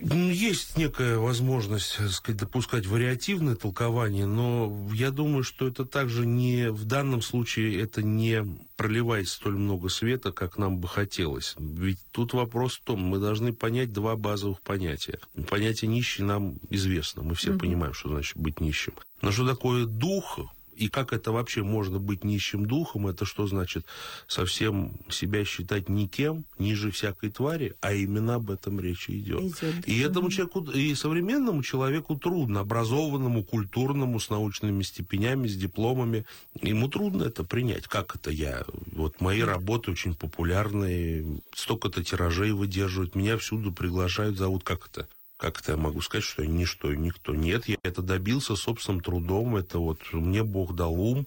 Ну, 0.00 0.28
Есть 0.28 0.76
некая 0.76 1.18
возможность, 1.18 1.98
так 1.98 2.10
сказать, 2.10 2.40
допускать 2.40 2.86
вариативное 2.88 3.54
толкование, 3.54 4.26
но 4.26 4.90
я 4.92 5.12
думаю, 5.12 5.44
что 5.44 5.68
это 5.68 5.84
также 5.84 6.26
не 6.26 6.72
в 6.72 6.86
данном 6.86 7.22
случае 7.22 7.80
это 7.80 8.02
не 8.02 8.44
проливает 8.74 9.28
столь 9.28 9.58
много 9.58 9.88
света, 9.88 10.32
как 10.32 10.58
нам 10.58 10.78
бы 10.78 10.88
хотелось. 10.88 11.54
Ведь 11.56 12.00
тут 12.10 12.32
вопрос 12.32 12.78
в 12.78 12.82
том, 12.82 13.00
мы 13.00 13.20
должны 13.20 13.52
понять 13.52 13.92
два 13.92 14.16
базовых 14.16 14.60
понятия. 14.62 15.20
Понятие 15.48 15.88
нищий 15.88 16.24
нам 16.24 16.58
известно, 16.68 17.22
мы 17.22 17.36
все 17.36 17.56
понимаем, 17.56 17.94
что 17.94 18.08
значит 18.08 18.36
быть 18.36 18.60
нищим. 18.60 18.94
Но 19.20 19.30
что 19.30 19.46
такое 19.46 19.86
дух, 19.86 20.40
и 20.82 20.88
как 20.88 21.12
это 21.12 21.30
вообще 21.30 21.62
можно 21.62 22.00
быть 22.00 22.24
нищим 22.24 22.66
духом, 22.66 23.06
это 23.06 23.24
что 23.24 23.46
значит 23.46 23.86
совсем 24.26 24.94
себя 25.08 25.44
считать 25.44 25.88
никем, 25.88 26.44
ниже 26.58 26.90
всякой 26.90 27.30
твари, 27.30 27.76
а 27.80 27.92
именно 27.92 28.34
об 28.34 28.50
этом 28.50 28.80
речь 28.80 29.08
идет. 29.08 29.42
Идет. 29.42 29.86
И 29.88 30.00
этому 30.00 30.28
человеку, 30.28 30.62
и 30.72 30.92
современному 30.96 31.62
человеку 31.62 32.16
трудно, 32.16 32.60
образованному, 32.60 33.44
культурному, 33.44 34.18
с 34.18 34.28
научными 34.28 34.82
степенями, 34.82 35.46
с 35.46 35.56
дипломами, 35.56 36.26
ему 36.60 36.88
трудно 36.88 37.24
это 37.24 37.44
принять. 37.44 37.86
Как 37.86 38.16
это 38.16 38.32
я? 38.32 38.64
Вот 38.90 39.20
мои 39.20 39.40
работы 39.40 39.92
очень 39.92 40.16
популярные, 40.16 41.40
столько-то 41.54 42.02
тиражей 42.02 42.50
выдерживают, 42.50 43.14
меня 43.14 43.38
всюду 43.38 43.70
приглашают, 43.70 44.36
зовут, 44.36 44.64
как 44.64 44.88
это? 44.88 45.06
Как 45.42 45.58
это 45.60 45.72
я 45.72 45.76
могу 45.76 46.00
сказать, 46.02 46.22
что 46.22 46.46
ничто 46.46 46.94
никто? 46.94 47.34
Нет, 47.34 47.66
я 47.66 47.76
это 47.82 48.00
добился 48.00 48.54
собственным 48.54 49.00
трудом, 49.00 49.56
это 49.56 49.80
вот 49.80 49.98
мне 50.12 50.44
Бог 50.44 50.76
дал 50.76 50.94
ум, 50.94 51.26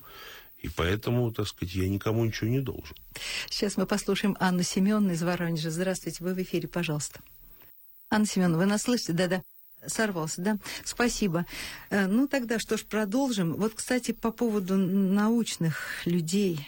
и 0.58 0.70
поэтому, 0.70 1.34
так 1.34 1.50
сказать, 1.50 1.76
я 1.76 1.90
никому 1.90 2.24
ничего 2.24 2.50
не 2.50 2.62
должен. 2.62 2.96
Сейчас 3.50 3.76
мы 3.76 3.86
послушаем 3.86 4.38
Анну 4.40 4.64
Семеновну 4.64 5.12
из 5.12 5.22
Воронежа. 5.22 5.70
Здравствуйте, 5.70 6.24
вы 6.24 6.34
в 6.34 6.42
эфире, 6.42 6.70
пожалуйста. 6.70 7.20
Анна 8.10 8.26
Семеновна, 8.26 8.60
вы 8.60 8.66
нас 8.68 8.84
слышите? 8.84 9.12
Да-да. 9.12 9.44
Сорвался, 9.86 10.42
да? 10.42 10.58
Спасибо. 10.86 11.46
Э, 11.90 12.08
Ну, 12.08 12.30
тогда 12.30 12.58
что 12.58 12.78
ж, 12.78 12.86
продолжим. 12.86 13.56
Вот, 13.56 13.74
кстати, 13.74 14.14
по 14.14 14.32
поводу 14.32 14.78
научных 14.78 16.06
людей. 16.06 16.66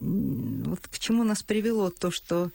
Вот 0.00 0.80
к 0.88 0.98
чему 0.98 1.22
нас 1.22 1.44
привело 1.44 1.90
то, 1.90 2.10
что 2.10 2.50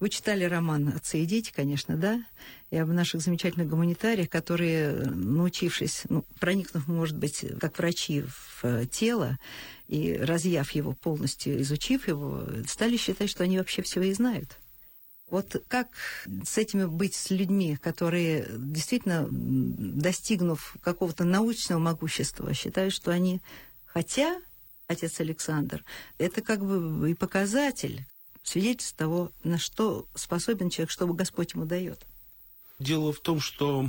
вы 0.00 0.08
читали 0.08 0.44
роман 0.44 0.88
«Отцы 0.88 1.22
и 1.22 1.26
дети», 1.26 1.52
конечно, 1.54 1.96
да? 1.98 2.24
И 2.72 2.78
об 2.78 2.88
наших 2.88 3.20
замечательных 3.20 3.68
гуманитариях, 3.68 4.30
которые, 4.30 4.92
научившись, 5.04 6.04
ну, 6.08 6.24
проникнув, 6.40 6.88
может 6.88 7.18
быть, 7.18 7.44
как 7.60 7.76
врачи 7.76 8.22
в 8.22 8.60
э, 8.62 8.86
тело, 8.90 9.38
и 9.88 10.14
разъяв 10.14 10.70
его 10.70 10.94
полностью, 10.94 11.60
изучив 11.60 12.08
его, 12.08 12.46
стали 12.66 12.96
считать, 12.96 13.28
что 13.28 13.44
они 13.44 13.58
вообще 13.58 13.82
все 13.82 14.00
и 14.00 14.14
знают. 14.14 14.56
Вот 15.28 15.62
как 15.68 15.88
с 16.46 16.56
этими 16.56 16.86
быть 16.86 17.14
с 17.14 17.28
людьми, 17.28 17.76
которые 17.76 18.48
действительно, 18.50 19.28
достигнув 19.30 20.74
какого-то 20.80 21.24
научного 21.24 21.78
могущества, 21.78 22.54
считают, 22.54 22.94
что 22.94 23.10
они, 23.10 23.42
хотя, 23.84 24.40
отец 24.86 25.20
Александр, 25.20 25.84
это 26.16 26.40
как 26.40 26.64
бы 26.64 27.10
и 27.10 27.14
показатель, 27.14 28.06
свидетельство 28.42 28.98
того, 28.98 29.32
на 29.44 29.58
что 29.58 30.06
способен 30.14 30.70
человек, 30.70 30.90
что 30.90 31.06
Господь 31.06 31.52
ему 31.52 31.66
дает. 31.66 32.06
Дело 32.78 33.12
в 33.12 33.20
том, 33.20 33.40
что 33.40 33.88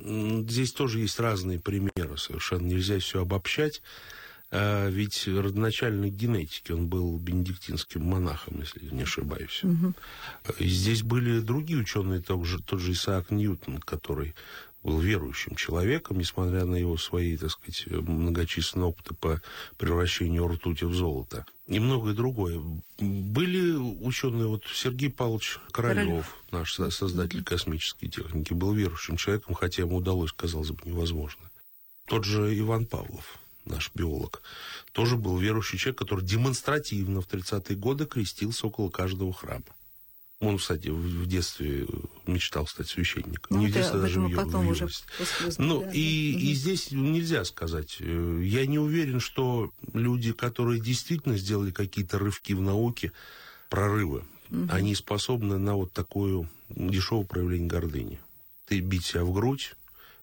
здесь 0.00 0.72
тоже 0.72 1.00
есть 1.00 1.20
разные 1.20 1.60
примеры, 1.60 2.18
совершенно 2.18 2.66
нельзя 2.66 2.98
все 2.98 3.22
обобщать. 3.22 3.80
А, 4.50 4.88
Ведь 4.88 5.26
родоначальник 5.26 6.12
генетики, 6.14 6.72
он 6.72 6.86
был 6.88 7.16
бенедиктинским 7.18 8.04
монахом, 8.04 8.60
если 8.60 8.86
не 8.94 9.02
ошибаюсь. 9.02 9.62
И 10.58 10.68
здесь 10.68 11.02
были 11.02 11.40
другие 11.40 11.80
ученые, 11.80 12.20
тот 12.20 12.44
же, 12.44 12.62
тот 12.62 12.80
же 12.80 12.92
Исаак 12.92 13.30
Ньютон, 13.30 13.78
который 13.78 14.34
был 14.84 15.00
верующим 15.00 15.56
человеком, 15.56 16.18
несмотря 16.18 16.66
на 16.66 16.76
его 16.76 16.96
свои, 16.98 17.36
так 17.36 17.50
сказать, 17.50 17.86
многочисленные 17.86 18.88
опыты 18.88 19.14
по 19.14 19.42
превращению 19.78 20.46
ртути 20.46 20.84
в 20.84 20.94
золото. 20.94 21.46
И 21.66 21.80
многое 21.80 22.12
другое. 22.14 22.60
Были 22.98 23.72
ученые, 23.72 24.46
вот 24.46 24.64
Сергей 24.72 25.10
Павлович 25.10 25.58
Королев, 25.72 26.36
наш 26.50 26.74
со- 26.74 26.90
создатель 26.90 27.42
космической 27.42 28.08
техники, 28.08 28.52
был 28.52 28.74
верующим 28.74 29.16
человеком, 29.16 29.54
хотя 29.54 29.82
ему 29.82 29.96
удалось, 29.96 30.32
казалось 30.32 30.70
бы, 30.70 30.80
невозможно. 30.84 31.50
Тот 32.06 32.24
же 32.24 32.56
Иван 32.58 32.84
Павлов, 32.84 33.38
наш 33.64 33.90
биолог, 33.94 34.42
тоже 34.92 35.16
был 35.16 35.38
верующий 35.38 35.78
человек, 35.78 35.98
который 35.98 36.22
демонстративно 36.22 37.22
в 37.22 37.26
30-е 37.26 37.76
годы 37.76 38.04
крестился 38.04 38.66
около 38.66 38.90
каждого 38.90 39.32
храма. 39.32 39.64
Он, 40.46 40.58
кстати, 40.58 40.88
в 40.88 41.26
детстве 41.26 41.86
мечтал 42.26 42.66
стать 42.66 42.88
священником. 42.88 43.56
Ну, 43.56 43.60
не 43.60 43.68
в 43.68 43.72
детстве, 43.72 44.00
даже 44.00 44.20
в 44.20 44.34
потом 44.34 44.66
в 44.66 44.70
уже 44.70 44.80
юности. 44.80 45.04
после 45.18 45.64
Ну, 45.64 45.80
да, 45.80 45.90
и, 45.90 46.32
да. 46.34 46.40
и 46.40 46.54
здесь 46.54 46.90
нельзя 46.90 47.44
сказать. 47.44 47.96
Э, 48.00 48.40
Я 48.44 48.66
не 48.66 48.78
уверен, 48.78 49.20
что 49.20 49.72
люди, 49.92 50.32
которые 50.32 50.80
действительно 50.80 51.36
сделали 51.36 51.70
какие-то 51.70 52.18
рывки 52.18 52.52
в 52.52 52.60
науке, 52.60 53.12
прорывы, 53.68 54.24
они 54.68 54.94
способны 54.94 55.58
на 55.58 55.74
вот 55.74 55.92
такое 55.92 56.48
дешевое 56.68 57.24
проявление 57.24 57.68
гордыни. 57.68 58.20
Ты 58.66 58.80
бить 58.80 59.04
себя 59.04 59.24
в 59.24 59.32
грудь, 59.32 59.74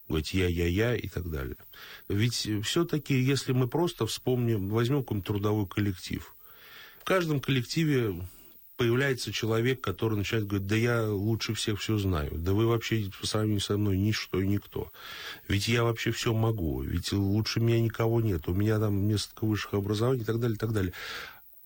говорить 0.08 0.34
я-я-я 0.34 0.96
и 0.96 1.08
так 1.08 1.30
далее. 1.30 1.58
Ведь 2.08 2.48
все-таки, 2.64 3.20
если 3.20 3.52
мы 3.54 3.68
просто 3.68 4.06
вспомним, 4.06 4.70
возьмем 4.70 5.02
какой-нибудь 5.02 5.28
трудовой 5.28 5.68
коллектив, 5.68 6.34
В 7.02 7.04
каждом 7.04 7.40
коллективе 7.40 8.16
появляется 8.82 9.32
человек, 9.32 9.80
который 9.80 10.18
начинает 10.18 10.48
говорить, 10.48 10.68
да 10.68 10.76
я 10.76 11.08
лучше 11.08 11.54
всех 11.54 11.80
все 11.80 12.00
знаю, 12.00 12.32
да 12.34 12.54
вы 12.54 12.66
вообще 12.66 13.12
по 13.20 13.28
сравнению 13.28 13.62
со 13.62 13.78
мной 13.78 13.96
ничто 13.96 14.42
и 14.42 14.48
никто. 14.48 14.92
Ведь 15.48 15.68
я 15.68 15.84
вообще 15.84 16.10
все 16.10 16.34
могу, 16.34 16.82
ведь 16.82 17.12
лучше 17.12 17.60
меня 17.60 17.80
никого 17.80 18.22
нет, 18.22 18.48
у 18.48 18.56
меня 18.56 18.80
там 18.80 19.08
несколько 19.08 19.46
высших 19.46 19.76
образований 19.76 20.24
и 20.24 20.26
так 20.26 20.40
далее, 20.40 20.56
и 20.56 20.58
так 20.58 20.74
далее. 20.74 20.94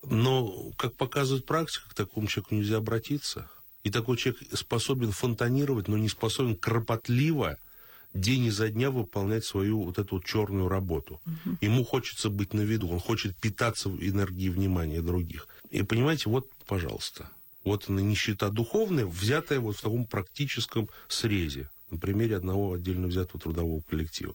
Но, 0.02 0.72
как 0.76 0.94
показывает 0.96 1.46
практика, 1.46 1.88
к 1.88 1.94
такому 1.94 2.26
человеку 2.26 2.54
нельзя 2.54 2.76
обратиться. 2.76 3.48
И 3.82 3.90
такой 3.90 4.18
человек 4.18 4.42
способен 4.52 5.10
фонтанировать, 5.10 5.88
но 5.88 5.96
не 5.96 6.10
способен 6.10 6.54
кропотливо 6.54 7.56
день 8.20 8.46
изо 8.46 8.68
дня 8.68 8.90
выполнять 8.90 9.44
свою 9.44 9.82
вот 9.82 9.98
эту 9.98 10.16
вот 10.16 10.24
черную 10.24 10.68
работу. 10.68 11.20
Угу. 11.26 11.58
Ему 11.60 11.84
хочется 11.84 12.30
быть 12.30 12.54
на 12.54 12.62
виду, 12.62 12.88
он 12.88 13.00
хочет 13.00 13.36
питаться 13.36 13.88
энергией 13.88 14.50
внимания 14.50 15.00
других. 15.00 15.48
И 15.70 15.82
понимаете, 15.82 16.30
вот 16.30 16.48
пожалуйста. 16.66 17.30
Вот 17.64 17.88
она 17.88 18.00
нищета 18.00 18.50
духовная, 18.50 19.06
взятая 19.06 19.58
вот 19.58 19.76
в 19.76 19.82
таком 19.82 20.06
практическом 20.06 20.88
срезе, 21.08 21.68
на 21.90 21.98
примере 21.98 22.36
одного 22.36 22.74
отдельно 22.74 23.08
взятого 23.08 23.40
трудового 23.40 23.80
коллектива. 23.80 24.34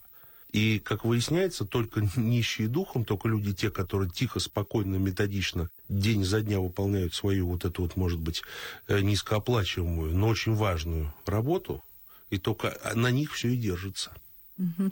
И, 0.51 0.79
как 0.79 1.05
выясняется, 1.05 1.65
только 1.65 2.05
нищие 2.17 2.67
духом, 2.67 3.05
только 3.05 3.29
люди, 3.29 3.53
те, 3.53 3.71
которые 3.71 4.09
тихо, 4.09 4.39
спокойно, 4.39 4.97
методично 4.97 5.69
день 5.87 6.25
за 6.25 6.41
дня 6.41 6.59
выполняют 6.59 7.13
свою 7.13 7.47
вот 7.47 7.63
эту 7.63 7.83
вот, 7.83 7.95
может 7.95 8.19
быть, 8.19 8.43
э, 8.87 8.99
низкооплачиваемую, 8.99 10.13
но 10.15 10.27
очень 10.27 10.53
важную 10.53 11.13
работу, 11.25 11.81
и 12.31 12.39
только 12.39 12.79
на 12.95 13.11
них 13.11 13.33
все 13.33 13.49
и 13.49 13.57
держится. 13.57 14.11
Угу. 14.57 14.91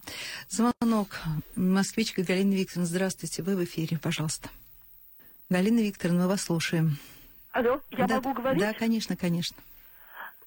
Звонок. 0.49 1.19
Москвичка 1.55 2.21
Галина 2.23 2.53
Викторовна, 2.53 2.85
здравствуйте, 2.85 3.41
вы 3.41 3.55
в 3.55 3.63
эфире, 3.63 3.97
пожалуйста. 3.97 4.49
Галина 5.49 5.79
Викторовна, 5.79 6.23
мы 6.23 6.27
вас 6.27 6.43
слушаем. 6.43 6.97
Алло, 7.51 7.81
я 7.91 8.07
да, 8.07 8.15
могу 8.15 8.33
говорить? 8.33 8.59
Да, 8.59 8.73
конечно, 8.73 9.15
конечно. 9.15 9.57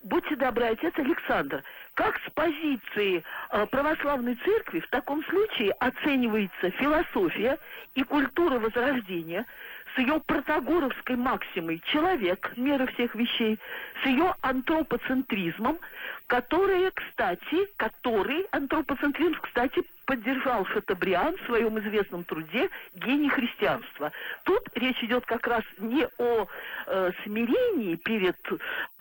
Будьте 0.04 0.36
добры, 0.36 0.64
отец 0.66 0.92
Александр, 0.96 1.62
как 1.94 2.16
с 2.26 2.30
позиции 2.32 3.22
э, 3.50 3.66
православной 3.66 4.36
церкви 4.36 4.80
в 4.80 4.88
таком 4.90 5.24
случае 5.26 5.72
оценивается 5.72 6.70
философия 6.70 7.58
и 7.94 8.02
культура 8.02 8.58
Возрождения 8.58 9.46
с 9.94 9.98
ее 9.98 10.20
протагоровской 10.20 11.16
максимой 11.16 11.80
«человек, 11.92 12.52
мера 12.56 12.86
всех 12.86 13.14
вещей», 13.14 13.58
с 14.02 14.06
ее 14.06 14.34
антропоцентризмом, 14.40 15.78
которые, 16.26 16.90
кстати, 16.90 17.66
который 17.76 18.46
антропоцентризм, 18.50 19.38
кстати, 19.40 19.82
поддержал 20.06 20.64
Шатабриан 20.66 21.36
в 21.36 21.46
своем 21.46 21.78
известном 21.80 22.24
труде 22.24 22.70
«Гений 22.94 23.28
христианства». 23.28 24.12
Тут 24.44 24.62
речь 24.74 25.02
идет 25.02 25.26
как 25.26 25.46
раз 25.46 25.62
не 25.78 26.06
о 26.18 26.46
э, 26.86 27.12
смирении 27.24 27.96
перед 27.96 28.38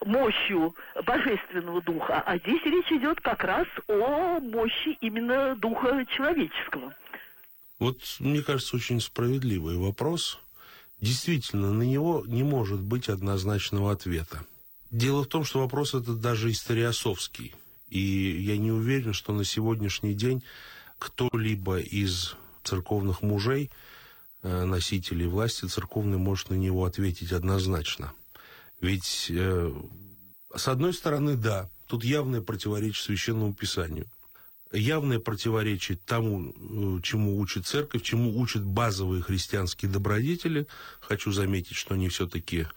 мощью 0.05 0.75
Божественного 1.05 1.81
Духа, 1.81 2.21
а 2.25 2.37
здесь 2.37 2.63
речь 2.65 2.91
идет 2.91 3.21
как 3.21 3.43
раз 3.43 3.67
о 3.87 4.39
мощи 4.39 4.97
именно 5.01 5.55
Духа 5.55 6.05
человеческого. 6.17 6.93
Вот, 7.79 7.97
мне 8.19 8.43
кажется, 8.43 8.75
очень 8.75 8.99
справедливый 8.99 9.77
вопрос– 9.77 10.39
Действительно, 11.01 11.73
на 11.73 11.81
него 11.81 12.23
не 12.27 12.43
может 12.43 12.79
быть 12.79 13.09
однозначного 13.09 13.91
ответа. 13.91 14.45
Дело 14.91 15.23
в 15.23 15.27
том, 15.27 15.43
что 15.43 15.59
вопрос 15.59 15.95
этот 15.95 16.21
даже 16.21 16.51
историосовский. 16.51 17.55
И 17.89 17.99
я 17.99 18.55
не 18.57 18.71
уверен, 18.71 19.13
что 19.13 19.33
на 19.33 19.43
сегодняшний 19.43 20.13
день 20.13 20.43
кто-либо 20.99 21.79
из 21.79 22.35
церковных 22.63 23.23
мужей, 23.23 23.71
э, 24.43 24.63
носителей 24.65 25.25
власти 25.25 25.65
церковной, 25.65 26.19
может 26.19 26.51
на 26.51 26.55
него 26.55 26.85
ответить 26.85 27.31
однозначно. 27.31 28.13
Ведь, 28.79 29.27
э, 29.29 29.73
с 30.55 30.67
одной 30.67 30.93
стороны, 30.93 31.35
да, 31.35 31.67
тут 31.87 32.03
явное 32.03 32.41
противоречие 32.41 33.03
священному 33.03 33.53
писанию– 33.53 34.05
явное 34.71 35.19
противоречие 35.19 35.97
тому, 36.05 36.53
э, 36.97 37.01
чему 37.01 37.39
учит 37.39 37.65
церковь, 37.65 38.03
чему 38.03 38.39
учат 38.39 38.63
базовые 38.63 39.21
христианские 39.21 39.91
добродетели. 39.91 40.67
Хочу 40.99 41.31
заметить, 41.31 41.75
что 41.75 41.93
они 41.93 42.09
все-таки 42.09 42.67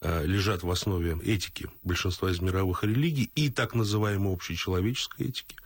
э, 0.00 0.26
лежат 0.26 0.62
в 0.62 0.70
основе 0.70 1.18
этики 1.24 1.68
большинства 1.84 2.30
из 2.30 2.40
мировых 2.40 2.84
религий 2.84 3.30
и 3.34 3.50
так 3.50 3.74
называемой 3.74 4.32
общечеловеческой 4.32 5.28
этики. 5.28 5.56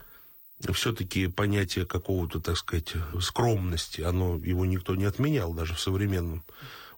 Все-таки 0.72 1.26
понятие 1.26 1.86
какого-то, 1.86 2.38
так 2.38 2.58
сказать, 2.58 2.92
скромности, 3.20 4.02
оно, 4.02 4.36
его 4.36 4.66
никто 4.66 4.94
не 4.94 5.04
отменял 5.04 5.54
даже 5.54 5.74
в 5.74 5.80
современном 5.80 6.44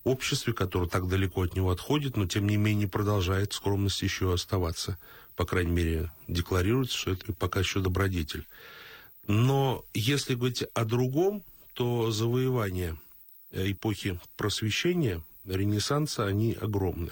обществе, 0.02 0.52
которое 0.52 0.88
так 0.88 1.06
далеко 1.06 1.42
от 1.42 1.54
него 1.54 1.70
отходит, 1.70 2.16
но 2.16 2.26
тем 2.26 2.48
не 2.48 2.56
менее 2.56 2.88
продолжает 2.88 3.52
скромность 3.52 4.02
еще 4.02 4.34
оставаться 4.34 4.98
по 5.36 5.44
крайней 5.44 5.72
мере, 5.72 6.10
декларируется, 6.28 6.96
что 6.96 7.12
это 7.12 7.32
пока 7.32 7.60
еще 7.60 7.80
добродетель. 7.80 8.46
Но 9.26 9.84
если 9.94 10.34
говорить 10.34 10.64
о 10.74 10.84
другом, 10.84 11.42
то 11.74 12.10
завоевания 12.10 12.96
эпохи 13.52 14.20
просвещения, 14.36 15.22
Ренессанса, 15.44 16.26
они 16.26 16.54
огромны. 16.54 17.10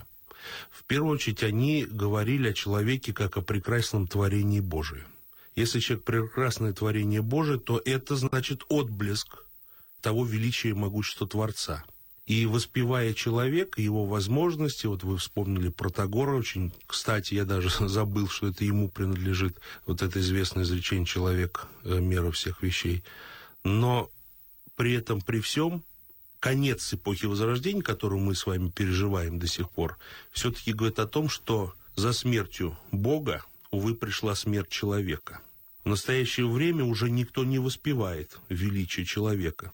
В 0.71 0.85
первую 0.85 1.15
очередь, 1.15 1.43
они 1.43 1.85
говорили 1.85 2.49
о 2.49 2.55
человеке 2.55 3.13
как 3.13 3.37
о 3.37 3.43
прекрасном 3.43 4.07
творении 4.07 4.61
Божия. 4.61 5.07
Если 5.57 5.81
человек 5.81 6.05
прекрасное 6.05 6.73
творение 6.73 7.23
Божие, 7.23 7.59
то 7.59 7.81
это 7.85 8.17
значит 8.17 8.63
отблеск 8.69 9.45
того 10.01 10.25
величия 10.25 10.71
и 10.71 10.75
могущества 10.75 11.27
Творца– 11.27 11.85
и 12.31 12.47
воспевая 12.47 13.13
человека, 13.13 13.83
его 13.83 14.07
возможности, 14.07 14.87
вот 14.87 15.03
вы 15.03 15.19
вспомнили 15.19 15.69
Протагора 15.69 16.37
очень, 16.37 16.73
кстати, 16.87 17.35
я 17.35 17.45
даже 17.45 17.71
забыл, 17.89 18.29
что 18.29 18.47
это 18.47 18.65
ему 18.65 18.89
принадлежит, 18.89 19.59
вот 19.85 20.01
это 20.01 20.21
известное 20.21 20.63
изречение 20.63 21.07
«человек 21.07 21.67
э,– 21.83 21.99
мера 22.01 22.31
всех 22.31 22.63
вещей». 22.63 23.03
Но 23.65 24.11
при 24.77 24.93
этом, 24.93 25.21
при 25.21 25.41
всем, 25.41 25.83
конец 26.39 26.95
эпохи 26.95 27.27
Возрождения, 27.27 27.83
которую 27.83 28.21
мы 28.21 28.37
с 28.37 28.47
вами 28.47 28.71
переживаем 28.71 29.41
до 29.41 29.49
сих 29.49 29.69
пор, 29.69 29.99
все-таки 30.31 30.73
говорит 30.73 31.01
о 31.01 31.09
том, 31.09 31.29
что 31.29 31.75
за 31.97 32.13
смертью 32.13 32.79
Бога, 32.93 33.45
увы, 33.73 33.97
пришла 33.97 34.37
смерть 34.37 34.69
человека. 34.69 35.41
В 35.83 35.89
настоящее 35.89 36.47
время 36.47 36.85
уже 36.85 37.11
никто 37.11 37.43
не 37.43 37.59
воспевает 37.59 38.39
величие 38.49 39.05
человека. 39.05 39.73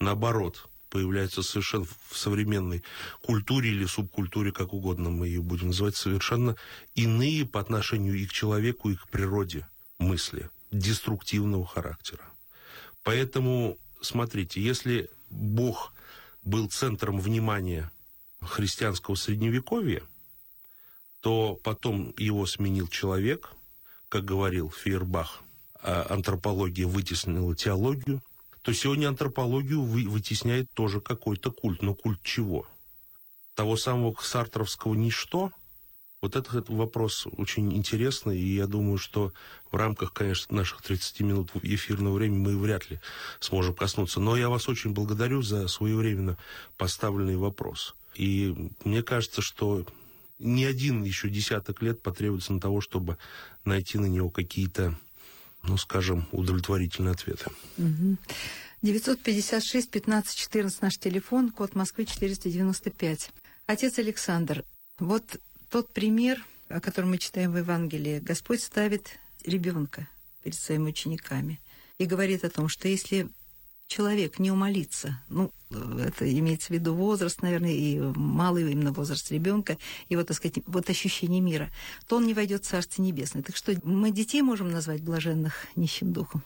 Наоборот, 0.00 0.68
появляются 0.94 1.42
совершенно 1.42 1.86
в 2.08 2.16
современной 2.16 2.84
культуре 3.20 3.70
или 3.70 3.84
субкультуре, 3.84 4.52
как 4.52 4.72
угодно 4.72 5.10
мы 5.10 5.26
ее 5.26 5.42
будем 5.42 5.66
называть, 5.66 5.96
совершенно 5.96 6.54
иные 6.94 7.44
по 7.44 7.58
отношению 7.58 8.14
и 8.14 8.26
к 8.26 8.32
человеку, 8.32 8.90
и 8.90 8.94
к 8.94 9.08
природе 9.08 9.66
мысли, 9.98 10.48
деструктивного 10.70 11.66
характера. 11.66 12.24
Поэтому, 13.02 13.76
смотрите, 14.00 14.62
если 14.62 15.10
Бог 15.30 15.92
был 16.44 16.70
центром 16.70 17.18
внимания 17.18 17.90
христианского 18.40 19.16
средневековья, 19.16 20.04
то 21.18 21.58
потом 21.64 22.14
его 22.18 22.46
сменил 22.46 22.86
человек, 22.86 23.50
как 24.08 24.24
говорил 24.24 24.70
Фейербах, 24.70 25.42
а 25.82 26.06
антропология 26.08 26.86
вытеснила 26.86 27.56
теологию, 27.56 28.22
то 28.64 28.72
сегодня 28.72 29.08
антропологию 29.08 29.82
вы, 29.82 30.08
вытесняет 30.08 30.70
тоже 30.72 31.02
какой-то 31.02 31.52
культ. 31.52 31.82
Но 31.82 31.94
культ 31.94 32.20
чего? 32.22 32.66
Того 33.54 33.76
самого 33.76 34.16
сартровского 34.22 34.94
ничто? 34.94 35.52
Вот 36.22 36.34
этот 36.34 36.70
вопрос 36.70 37.26
очень 37.36 37.76
интересный, 37.76 38.40
и 38.40 38.54
я 38.54 38.66
думаю, 38.66 38.96
что 38.96 39.34
в 39.70 39.76
рамках, 39.76 40.14
конечно, 40.14 40.56
наших 40.56 40.80
30 40.80 41.20
минут 41.20 41.50
эфирного 41.62 42.14
времени 42.14 42.38
мы 42.38 42.56
вряд 42.56 42.88
ли 42.90 43.00
сможем 43.38 43.74
коснуться. 43.74 44.18
Но 44.18 44.34
я 44.34 44.48
вас 44.48 44.66
очень 44.66 44.92
благодарю 44.92 45.42
за 45.42 45.68
своевременно 45.68 46.38
поставленный 46.78 47.36
вопрос. 47.36 47.94
И 48.14 48.70
мне 48.82 49.02
кажется, 49.02 49.42
что 49.42 49.84
ни 50.38 50.64
один 50.64 51.02
еще 51.02 51.28
десяток 51.28 51.82
лет 51.82 52.00
потребуется 52.00 52.54
на 52.54 52.60
того, 52.60 52.80
чтобы 52.80 53.18
найти 53.66 53.98
на 53.98 54.06
него 54.06 54.30
какие-то 54.30 54.98
ну, 55.66 55.76
скажем, 55.76 56.26
удовлетворительные 56.32 57.12
ответы. 57.12 57.50
956 58.82 59.90
15 59.90 60.36
14 60.36 60.82
наш 60.82 60.98
телефон, 60.98 61.50
код 61.50 61.74
Москвы 61.74 62.04
495. 62.04 63.30
Отец 63.66 63.98
Александр, 63.98 64.64
вот 64.98 65.24
тот 65.70 65.88
пример, 65.92 66.44
о 66.68 66.80
котором 66.80 67.10
мы 67.10 67.18
читаем 67.18 67.52
в 67.52 67.56
Евангелии, 67.58 68.20
Господь 68.20 68.62
ставит 68.62 69.18
ребенка 69.44 70.06
перед 70.42 70.58
своими 70.58 70.90
учениками 70.90 71.60
и 71.98 72.04
говорит 72.04 72.44
о 72.44 72.50
том, 72.50 72.68
что 72.68 72.88
если 72.88 73.28
человек 73.94 74.40
не 74.40 74.50
умолится, 74.50 75.20
ну, 75.28 75.52
это 75.70 76.30
имеется 76.38 76.68
в 76.68 76.70
виду 76.70 76.94
возраст, 76.94 77.42
наверное, 77.42 77.72
и 77.72 78.00
малый 78.00 78.72
именно 78.72 78.92
возраст 78.92 79.30
ребенка, 79.30 79.78
и 80.08 80.16
вот, 80.16 80.26
так 80.26 80.36
сказать, 80.36 80.58
вот 80.66 80.90
ощущение 80.90 81.40
мира, 81.40 81.70
то 82.08 82.16
он 82.16 82.26
не 82.26 82.34
войдет 82.34 82.64
в 82.64 82.68
Царство 82.68 83.02
Небесное. 83.02 83.42
Так 83.42 83.56
что 83.56 83.72
мы 83.84 84.10
детей 84.10 84.42
можем 84.42 84.70
назвать 84.72 85.02
блаженных 85.02 85.66
нищим 85.76 86.12
духом? 86.12 86.42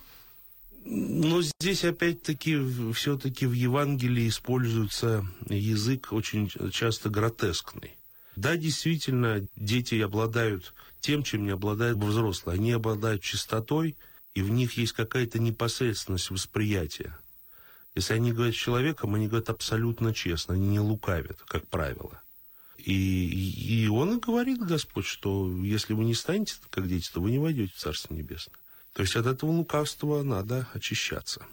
Но 0.84 1.42
здесь 1.42 1.84
опять-таки 1.84 2.58
все-таки 2.92 3.46
в 3.46 3.52
Евангелии 3.52 4.28
используется 4.28 5.26
язык 5.48 6.08
очень 6.12 6.50
часто 6.70 7.08
гротескный. 7.08 7.96
Да, 8.36 8.56
действительно, 8.56 9.46
дети 9.56 9.94
обладают 10.00 10.74
тем, 11.00 11.22
чем 11.22 11.44
не 11.44 11.50
обладают 11.50 11.98
взрослые. 11.98 12.56
Они 12.56 12.72
обладают 12.72 13.22
чистотой, 13.22 13.96
и 14.34 14.42
в 14.42 14.50
них 14.50 14.76
есть 14.76 14.92
какая-то 14.92 15.38
непосредственность 15.38 16.30
восприятия. 16.30 17.18
Если 17.98 18.14
они 18.14 18.32
говорят 18.32 18.54
с 18.54 18.58
человеком, 18.58 19.16
они 19.16 19.26
говорят 19.26 19.50
абсолютно 19.50 20.14
честно, 20.14 20.54
они 20.54 20.68
не 20.68 20.78
лукавят, 20.78 21.40
как 21.48 21.66
правило. 21.66 22.22
И, 22.76 22.92
и 22.94 23.88
он 23.88 24.16
и 24.16 24.20
говорит, 24.20 24.60
Господь, 24.60 25.04
что 25.04 25.52
если 25.64 25.94
вы 25.94 26.04
не 26.04 26.14
станете 26.14 26.54
как 26.70 26.86
дети, 26.86 27.10
то 27.12 27.20
вы 27.20 27.32
не 27.32 27.40
войдете 27.40 27.72
в 27.74 27.80
Царство 27.80 28.14
Небесное. 28.14 28.54
То 28.92 29.02
есть 29.02 29.16
от 29.16 29.26
этого 29.26 29.50
лукавства 29.50 30.22
надо 30.22 30.68
очищаться. 30.74 31.44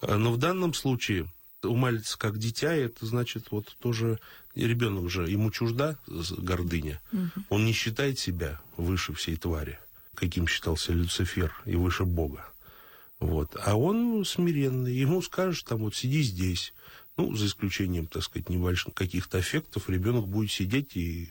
Но 0.00 0.30
в 0.30 0.36
данном 0.36 0.74
случае 0.74 1.28
умалиться 1.64 2.16
как 2.16 2.38
дитя, 2.38 2.72
это 2.72 3.04
значит 3.04 3.50
вот 3.50 3.76
тоже 3.80 4.20
ребенок 4.54 5.10
же, 5.10 5.28
ему 5.28 5.50
чужда 5.50 5.98
гордыня. 6.06 7.00
Угу. 7.12 7.46
Он 7.48 7.64
не 7.64 7.72
считает 7.72 8.20
себя 8.20 8.60
выше 8.76 9.12
всей 9.12 9.34
твари, 9.34 9.80
каким 10.14 10.46
считался 10.46 10.92
Люцифер 10.92 11.52
и 11.66 11.74
выше 11.74 12.04
Бога. 12.04 12.46
Вот. 13.20 13.56
А 13.62 13.76
он 13.76 14.24
смиренный. 14.24 14.94
Ему 14.94 15.22
скажешь, 15.22 15.62
там, 15.62 15.80
вот 15.80 15.94
сиди 15.94 16.22
здесь. 16.22 16.72
Ну, 17.16 17.34
за 17.36 17.46
исключением, 17.46 18.06
так 18.06 18.22
сказать, 18.22 18.48
небольших 18.48 18.94
каких-то 18.94 19.38
эффектов, 19.38 19.90
ребенок 19.90 20.26
будет 20.26 20.50
сидеть 20.50 20.96
и 20.96 21.28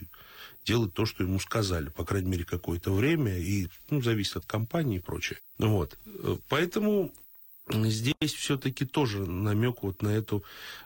делать 0.64 0.94
то, 0.94 1.06
что 1.06 1.24
ему 1.24 1.40
сказали, 1.40 1.90
по 1.90 2.06
крайней 2.06 2.30
мере, 2.30 2.46
какое-то 2.46 2.94
время, 2.94 3.40
и, 3.40 3.70
ну, 3.90 4.02
зависит 4.02 4.38
от 4.38 4.46
компании 4.46 4.98
и 4.98 5.02
прочее. 5.02 5.40
Вот. 5.58 5.98
Поэтому 6.48 7.12
здесь 7.72 8.34
все-таки 8.34 8.86
тоже 8.86 9.26
намек 9.26 9.84
вот 9.84 10.02
на 10.02 10.10
эту 10.10 10.44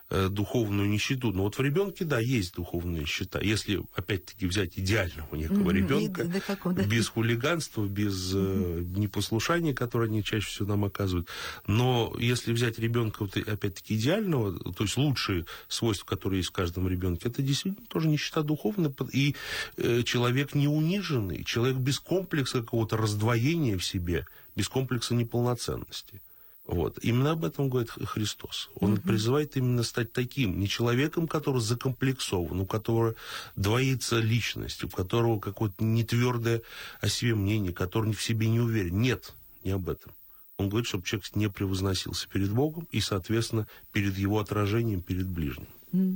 э, 0.10 0.28
духовную 0.30 0.90
нищету. 0.90 1.32
Но 1.32 1.44
вот 1.44 1.58
в 1.58 1.62
ребенке, 1.62 2.06
да, 2.06 2.20
есть 2.20 2.56
духовная 2.56 3.02
нищета. 3.02 3.40
Если, 3.40 3.82
опять-таки, 3.96 4.46
взять 4.46 4.78
идеального 4.78 5.36
некого 5.36 5.72
mm-hmm. 5.72 5.74
ребенка, 5.74 6.26
да, 6.26 6.40
какого, 6.40 6.76
да. 6.76 6.84
без 6.84 7.08
хулиганства, 7.08 7.86
без 7.86 8.34
mm-hmm. 8.34 8.96
э, 8.96 9.00
непослушания, 9.00 9.74
которое 9.74 10.10
они 10.10 10.24
чаще 10.24 10.48
всего 10.48 10.70
нам 10.70 10.86
оказывают. 10.86 11.28
Но 11.68 12.14
если 12.20 12.54
взять 12.54 12.80
ребенка, 12.80 13.24
вот, 13.24 13.38
опять-таки, 13.38 13.96
идеального, 13.96 14.58
то 14.74 14.84
есть 14.84 14.98
лучшие 14.98 15.46
свойства, 15.68 16.06
которые 16.06 16.40
есть 16.40 16.50
в 16.50 16.54
каждом 16.54 16.88
ребенке, 16.88 17.30
это 17.30 17.42
действительно 17.42 17.86
тоже 17.88 18.08
нищета 18.08 18.44
духовная. 18.44 18.94
И 19.12 19.36
э, 19.78 20.04
человек 20.04 20.54
не 20.54 20.68
униженный, 20.68 21.44
человек 21.44 21.78
без 21.78 22.00
комплекса 22.00 22.62
какого-то 22.62 22.98
раздвоения 22.98 23.78
в 23.78 23.86
себе, 23.86 24.26
без 24.56 24.70
комплекса 24.70 25.16
неполноценности. 25.16 26.22
Вот. 26.66 26.98
Именно 27.02 27.32
об 27.32 27.44
этом 27.44 27.70
говорит 27.70 27.90
Христос. 27.90 28.70
Он 28.76 28.94
угу. 28.94 29.02
призывает 29.02 29.58
именно 29.58 29.84
стать 29.84 30.14
таким, 30.14 30.60
не 30.60 30.70
человеком, 30.70 31.28
который 31.28 31.62
закомплексован, 31.62 32.62
у 32.62 32.66
которого 32.66 33.16
двоится 33.56 34.20
личность, 34.20 34.84
у 34.84 34.90
которого 34.90 35.40
какое-то 35.40 35.84
нетвердое 35.84 36.62
о 37.02 37.10
себе 37.10 37.36
мнение, 37.36 37.74
который 37.74 38.14
в 38.14 38.22
себе 38.22 38.48
не 38.48 38.62
уверен. 38.62 39.02
Нет, 39.02 39.34
не 39.64 39.72
об 39.72 39.90
этом. 39.90 40.14
Он 40.58 40.70
говорит, 40.70 40.88
чтобы 40.88 41.06
человек 41.06 41.36
не 41.36 41.50
превозносился 41.50 42.30
перед 42.30 42.52
Богом 42.52 42.88
и, 42.92 43.02
соответственно, 43.02 43.68
перед 43.92 44.18
его 44.18 44.40
отражением, 44.40 45.02
перед 45.02 45.28
ближним. 45.28 45.68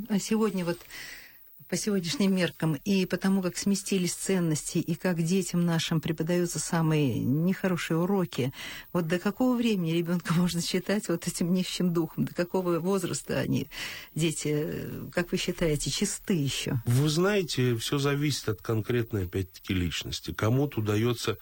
А 0.09 0.19
сегодня 0.19 0.63
вот 0.63 0.79
по 1.67 1.77
сегодняшним 1.77 2.35
меркам, 2.35 2.75
и 2.85 3.05
потому 3.05 3.41
как 3.41 3.57
сместились 3.57 4.13
ценности, 4.13 4.77
и 4.77 4.95
как 4.95 5.21
детям 5.21 5.65
нашим 5.65 6.01
преподаются 6.01 6.59
самые 6.59 7.19
нехорошие 7.19 7.97
уроки, 7.97 8.53
вот 8.93 9.07
до 9.07 9.19
какого 9.19 9.55
времени 9.55 9.91
ребенка 9.91 10.33
можно 10.37 10.61
считать 10.61 11.07
вот 11.09 11.27
этим 11.27 11.53
нищим 11.53 11.93
духом? 11.93 12.25
До 12.25 12.33
какого 12.33 12.79
возраста 12.79 13.37
они, 13.37 13.69
дети, 14.15 14.89
как 15.11 15.31
вы 15.31 15.37
считаете, 15.37 15.89
чисты 15.89 16.33
еще? 16.33 16.81
Вы 16.85 17.09
знаете, 17.09 17.75
все 17.75 17.97
зависит 17.97 18.49
от 18.49 18.61
конкретной, 18.61 19.25
опять-таки, 19.25 19.73
личности. 19.73 20.33
Кому-то 20.33 20.79
удается 20.79 21.37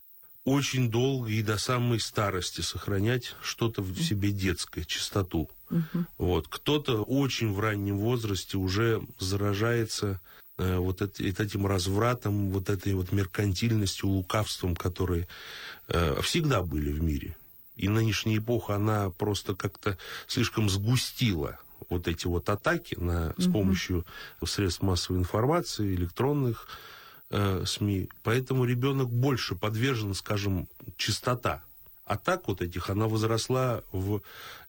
очень 0.46 0.92
долго 0.92 1.30
и 1.30 1.42
до 1.42 1.58
самой 1.58 2.00
старости 2.00 2.62
сохранять 2.62 3.36
что-то 3.42 3.82
в 3.82 4.00
себе 4.02 4.32
детское, 4.32 4.84
чистоту. 4.84 5.50
Угу. 5.72 6.06
Вот. 6.20 6.48
Кто-то 6.48 7.02
очень 7.02 7.52
в 7.52 7.60
раннем 7.60 7.98
возрасте 7.98 8.58
уже 8.58 9.02
заражается 9.20 10.22
э, 10.58 10.78
вот 10.78 11.02
этим 11.02 11.66
развратом, 11.66 12.52
вот 12.52 12.70
этой 12.70 12.94
вот 12.94 13.12
меркантильностью, 13.12 14.08
лукавством, 14.08 14.76
которые 14.76 15.28
э, 15.88 16.22
всегда 16.22 16.62
были 16.62 16.92
в 16.92 17.02
мире. 17.02 17.36
И 17.76 17.90
нынешняя 17.90 18.38
эпоха, 18.38 18.76
она 18.76 19.10
просто 19.10 19.56
как-то 19.56 19.98
слишком 20.28 20.70
сгустила 20.70 21.60
вот 21.90 22.08
эти 22.08 22.28
вот 22.28 22.50
атаки 22.50 22.96
на, 22.96 23.34
с 23.38 23.52
помощью 23.52 24.06
средств 24.46 24.82
массовой 24.82 25.20
информации, 25.20 25.96
электронных 25.96 26.68
э, 27.30 27.64
СМИ. 27.66 28.10
Поэтому 28.24 28.66
ребенок 28.66 29.10
больше 29.10 29.56
подвержен, 29.56 30.14
скажем, 30.14 30.68
чистота 30.98 31.64
атак 32.06 32.48
вот 32.48 32.62
этих, 32.62 32.90
она 32.90 33.08
возросла 33.08 33.84
в 33.92 34.22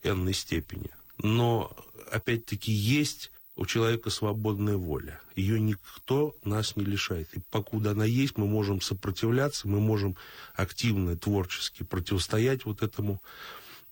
энной 0.03 0.35
степени. 0.35 0.91
Но, 1.19 1.75
опять-таки, 2.11 2.73
есть 2.73 3.31
у 3.57 3.65
человека 3.65 4.11
свободная 4.11 4.77
воля. 4.77 5.21
Ее 5.35 5.61
никто 5.61 6.35
нас 6.45 6.77
не 6.77 6.85
лишает. 6.85 7.29
И 7.35 7.41
покуда 7.51 7.93
она 7.93 8.05
есть, 8.05 8.37
мы 8.37 8.47
можем 8.47 8.81
сопротивляться, 8.81 9.69
мы 9.69 9.81
можем 9.81 10.17
активно, 10.55 11.17
творчески 11.17 11.83
противостоять 11.83 12.65
вот 12.65 12.83
этому 12.83 13.23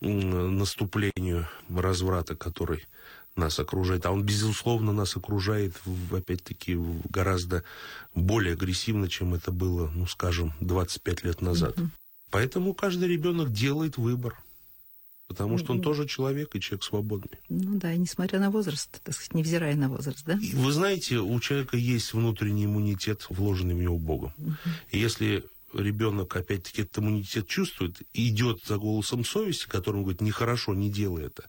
наступлению 0.01 1.49
разврата, 1.69 2.37
который 2.37 2.87
нас 3.37 3.59
окружает. 3.59 4.07
А 4.07 4.13
он, 4.13 4.23
безусловно, 4.23 4.93
нас 4.93 5.17
окружает, 5.17 5.75
опять-таки, 6.13 6.79
гораздо 7.09 7.65
более 8.15 8.55
агрессивно, 8.55 9.09
чем 9.09 9.35
это 9.35 9.51
было, 9.51 9.91
ну, 9.95 10.07
скажем, 10.07 10.53
25 10.61 11.25
лет 11.25 11.41
назад. 11.41 11.77
Mm-hmm. 11.77 11.89
Поэтому 12.31 12.75
каждый 12.75 13.09
ребенок 13.09 13.53
делает 13.53 13.97
выбор. 13.97 14.37
Потому 15.27 15.57
что 15.57 15.73
он 15.73 15.81
тоже 15.81 16.07
человек 16.07 16.55
и 16.55 16.61
человек 16.61 16.85
свободный. 16.85 17.39
Ну 17.49 17.79
да, 17.79 17.95
и 17.95 17.99
несмотря 17.99 18.39
на 18.39 18.51
возраст, 18.51 19.01
так 19.03 19.15
сказать, 19.15 19.35
невзирая 19.35 19.75
на 19.75 19.89
возраст, 19.89 20.23
да? 20.27 20.35
И 20.35 20.55
вы 20.55 20.71
знаете, 20.71 21.17
у 21.17 21.41
человека 21.41 21.79
есть 21.79 22.13
внутренний 22.13 22.67
иммунитет, 22.67 23.27
вложенный 23.31 23.75
в 23.75 23.79
него 23.79 23.99
Богом. 23.99 24.35
Угу. 24.37 24.71
И 24.91 24.99
если 24.99 25.45
ребенок, 25.75 26.35
опять-таки, 26.37 26.83
этот 26.83 26.99
иммунитет 26.99 27.47
чувствует 27.47 28.03
и 28.13 28.29
идет 28.29 28.65
за 28.65 28.79
голосом 28.79 29.25
совести, 29.25 29.67
которому 29.67 30.03
говорит, 30.03 30.21
нехорошо, 30.21 30.75
не 30.75 30.91
делай 30.91 31.25
это, 31.25 31.49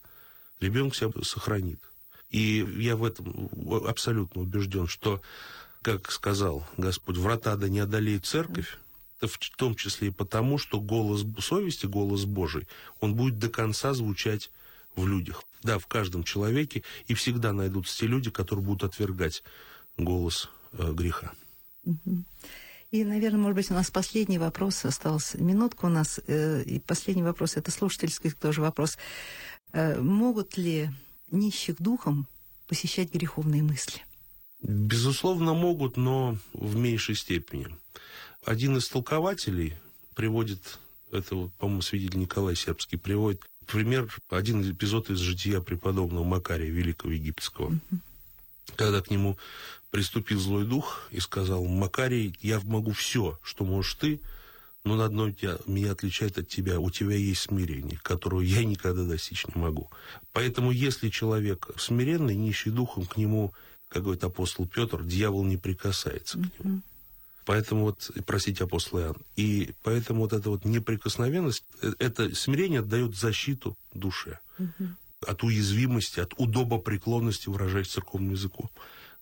ребенок 0.60 0.96
себя 0.96 1.12
сохранит. 1.24 1.80
И 2.30 2.66
я 2.80 2.96
в 2.96 3.04
этом 3.04 3.50
абсолютно 3.88 4.42
убежден, 4.42 4.88
что, 4.88 5.22
как 5.82 6.12
сказал 6.12 6.68
Господь, 6.78 7.18
врата 7.18 7.56
да 7.56 7.70
не 7.70 7.80
одолеет 7.80 8.26
церковь, 8.26 8.78
это 9.22 9.28
в 9.28 9.38
том 9.56 9.76
числе 9.76 10.10
и 10.10 10.12
потому, 10.12 10.58
что 10.58 10.82
голос 10.82 11.26
совести, 11.40 11.86
голос 11.86 12.26
Божий, 12.26 12.68
он 13.00 13.16
будет 13.16 13.40
до 13.40 13.50
конца 13.50 13.94
звучать 13.94 14.52
в 14.96 15.08
людях. 15.08 15.44
Да, 15.64 15.80
в 15.80 15.88
каждом 15.88 16.24
человеке, 16.24 16.84
и 17.08 17.14
всегда 17.14 17.54
найдутся 17.54 17.98
те 17.98 18.08
люди, 18.08 18.30
которые 18.30 18.64
будут 18.64 18.84
отвергать 18.84 19.44
голос 19.98 20.50
э, 20.74 20.92
греха. 20.92 21.34
И, 22.92 23.04
наверное, 23.04 23.40
может 23.40 23.56
быть, 23.56 23.72
у 23.72 23.74
нас 23.74 23.92
последний 23.92 24.38
вопрос. 24.38 24.86
Осталась 24.86 25.34
минутка 25.36 25.86
у 25.86 25.90
нас. 25.90 26.20
Э, 26.28 26.64
и 26.64 26.80
последний 26.80 27.24
вопрос, 27.24 27.58
это 27.58 27.72
слушательский 27.72 28.32
тоже 28.32 28.62
вопрос. 28.62 28.98
Э, 29.74 30.00
могут 30.00 30.58
ли 30.58 30.90
нищих 31.32 31.82
духом 31.82 32.28
посещать 32.68 33.14
греховные 33.14 33.64
мысли? 33.64 34.02
Безусловно, 34.62 35.54
могут, 35.54 35.98
но 35.98 36.38
в 36.54 36.76
меньшей 36.76 37.16
степени. 37.16 37.68
Один 38.46 38.78
из 38.78 38.88
толкователей 38.88 39.76
приводит, 40.16 40.80
это, 41.12 41.36
вот, 41.36 41.54
по-моему, 41.54 41.82
свидетель 41.82 42.20
Николай 42.20 42.56
Сербский, 42.56 42.98
приводит 42.98 43.42
пример, 43.68 44.08
один 44.30 44.62
эпизод 44.72 45.10
из 45.10 45.20
жития 45.20 45.60
преподобного 45.60 46.24
Макария, 46.24 46.70
великого 46.70 47.12
египетского. 47.12 47.72
Mm-hmm. 47.72 48.00
Когда 48.76 49.02
к 49.02 49.10
нему 49.10 49.38
приступил 49.92 50.40
злой 50.40 50.66
дух 50.66 51.08
и 51.12 51.20
сказал, 51.20 51.66
Макарий, 51.66 52.38
я 52.42 52.60
могу 52.62 52.92
все, 52.92 53.40
что 53.44 53.64
можешь 53.64 53.96
ты, 53.96 54.22
но 54.84 54.96
на 54.96 55.06
одно 55.06 55.32
тебя, 55.32 55.58
меня 55.66 55.94
отличает 55.94 56.38
от 56.38 56.48
тебя. 56.48 56.80
У 56.80 56.92
тебя 56.92 57.16
есть 57.16 57.42
смирение, 57.42 58.00
которого 58.04 58.42
я 58.42 58.64
никогда 58.64 59.04
достичь 59.04 59.46
не 59.48 59.60
могу. 59.60 59.90
Поэтому, 60.32 60.72
если 60.72 61.10
человек 61.10 61.70
смиренный, 61.78 62.36
нищий 62.36 62.70
духом, 62.70 63.06
к 63.06 63.18
нему, 63.18 63.54
как 63.88 64.04
говорит 64.04 64.24
апостол 64.24 64.68
Петр, 64.68 65.04
дьявол 65.04 65.44
не 65.44 65.58
прикасается 65.58 66.38
mm-hmm. 66.38 66.50
к 66.50 66.64
нему. 66.64 66.82
Поэтому 67.46 67.84
вот, 67.86 68.12
простите, 68.26 68.64
апостол 68.64 69.00
Иоанн, 69.00 69.18
и 69.36 69.74
поэтому 69.84 70.22
вот 70.22 70.34
эта 70.34 70.50
вот 70.50 70.66
неприкосновенность, 70.66 71.64
э, 71.82 71.94
это 72.00 72.34
смирение 72.34 72.82
дает 72.82 73.16
защиту 73.16 73.78
душе 73.94 74.40
угу. 74.58 74.88
От 75.28 75.44
уязвимости, 75.44 76.20
от 76.20 76.34
удобопреклонности, 76.38 77.50
выражаясь 77.50 77.88
церковным 77.88 78.32
языком, 78.32 78.70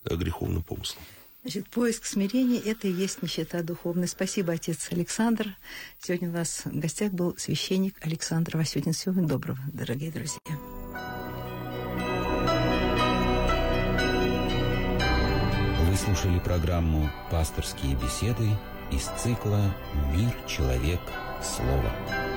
э, 0.05 0.15
греховным 0.15 0.63
помыслом. 0.63 1.03
Значит, 1.43 1.67
поиск 1.69 2.05
смирения– 2.05 2.59
это 2.65 2.87
и 2.87 2.91
есть 2.91 3.21
нищета 3.21 3.63
духовная. 3.63 4.07
Спасибо, 4.07 4.53
отец 4.53 4.87
Александр. 4.91 5.57
Сегодня 5.99 6.29
у 6.29 6.31
нас 6.31 6.61
в 6.63 6.79
гостях 6.79 7.11
был 7.11 7.35
священник 7.37 7.95
Александр 8.01 8.55
Васютин. 8.55 8.93
Всего 8.93 9.25
доброго, 9.27 9.59
дорогие 9.73 10.11
друзья. 10.11 10.39
Вы 15.89 15.97
слушали 15.97 16.39
программу 16.39 17.11
«Пасторские 17.29 17.95
беседы» 17.95 18.49
из 18.89 19.03
цикла 19.21 19.75
«Мир, 20.13 20.33
человек, 20.47 21.01
слово». 21.43 22.32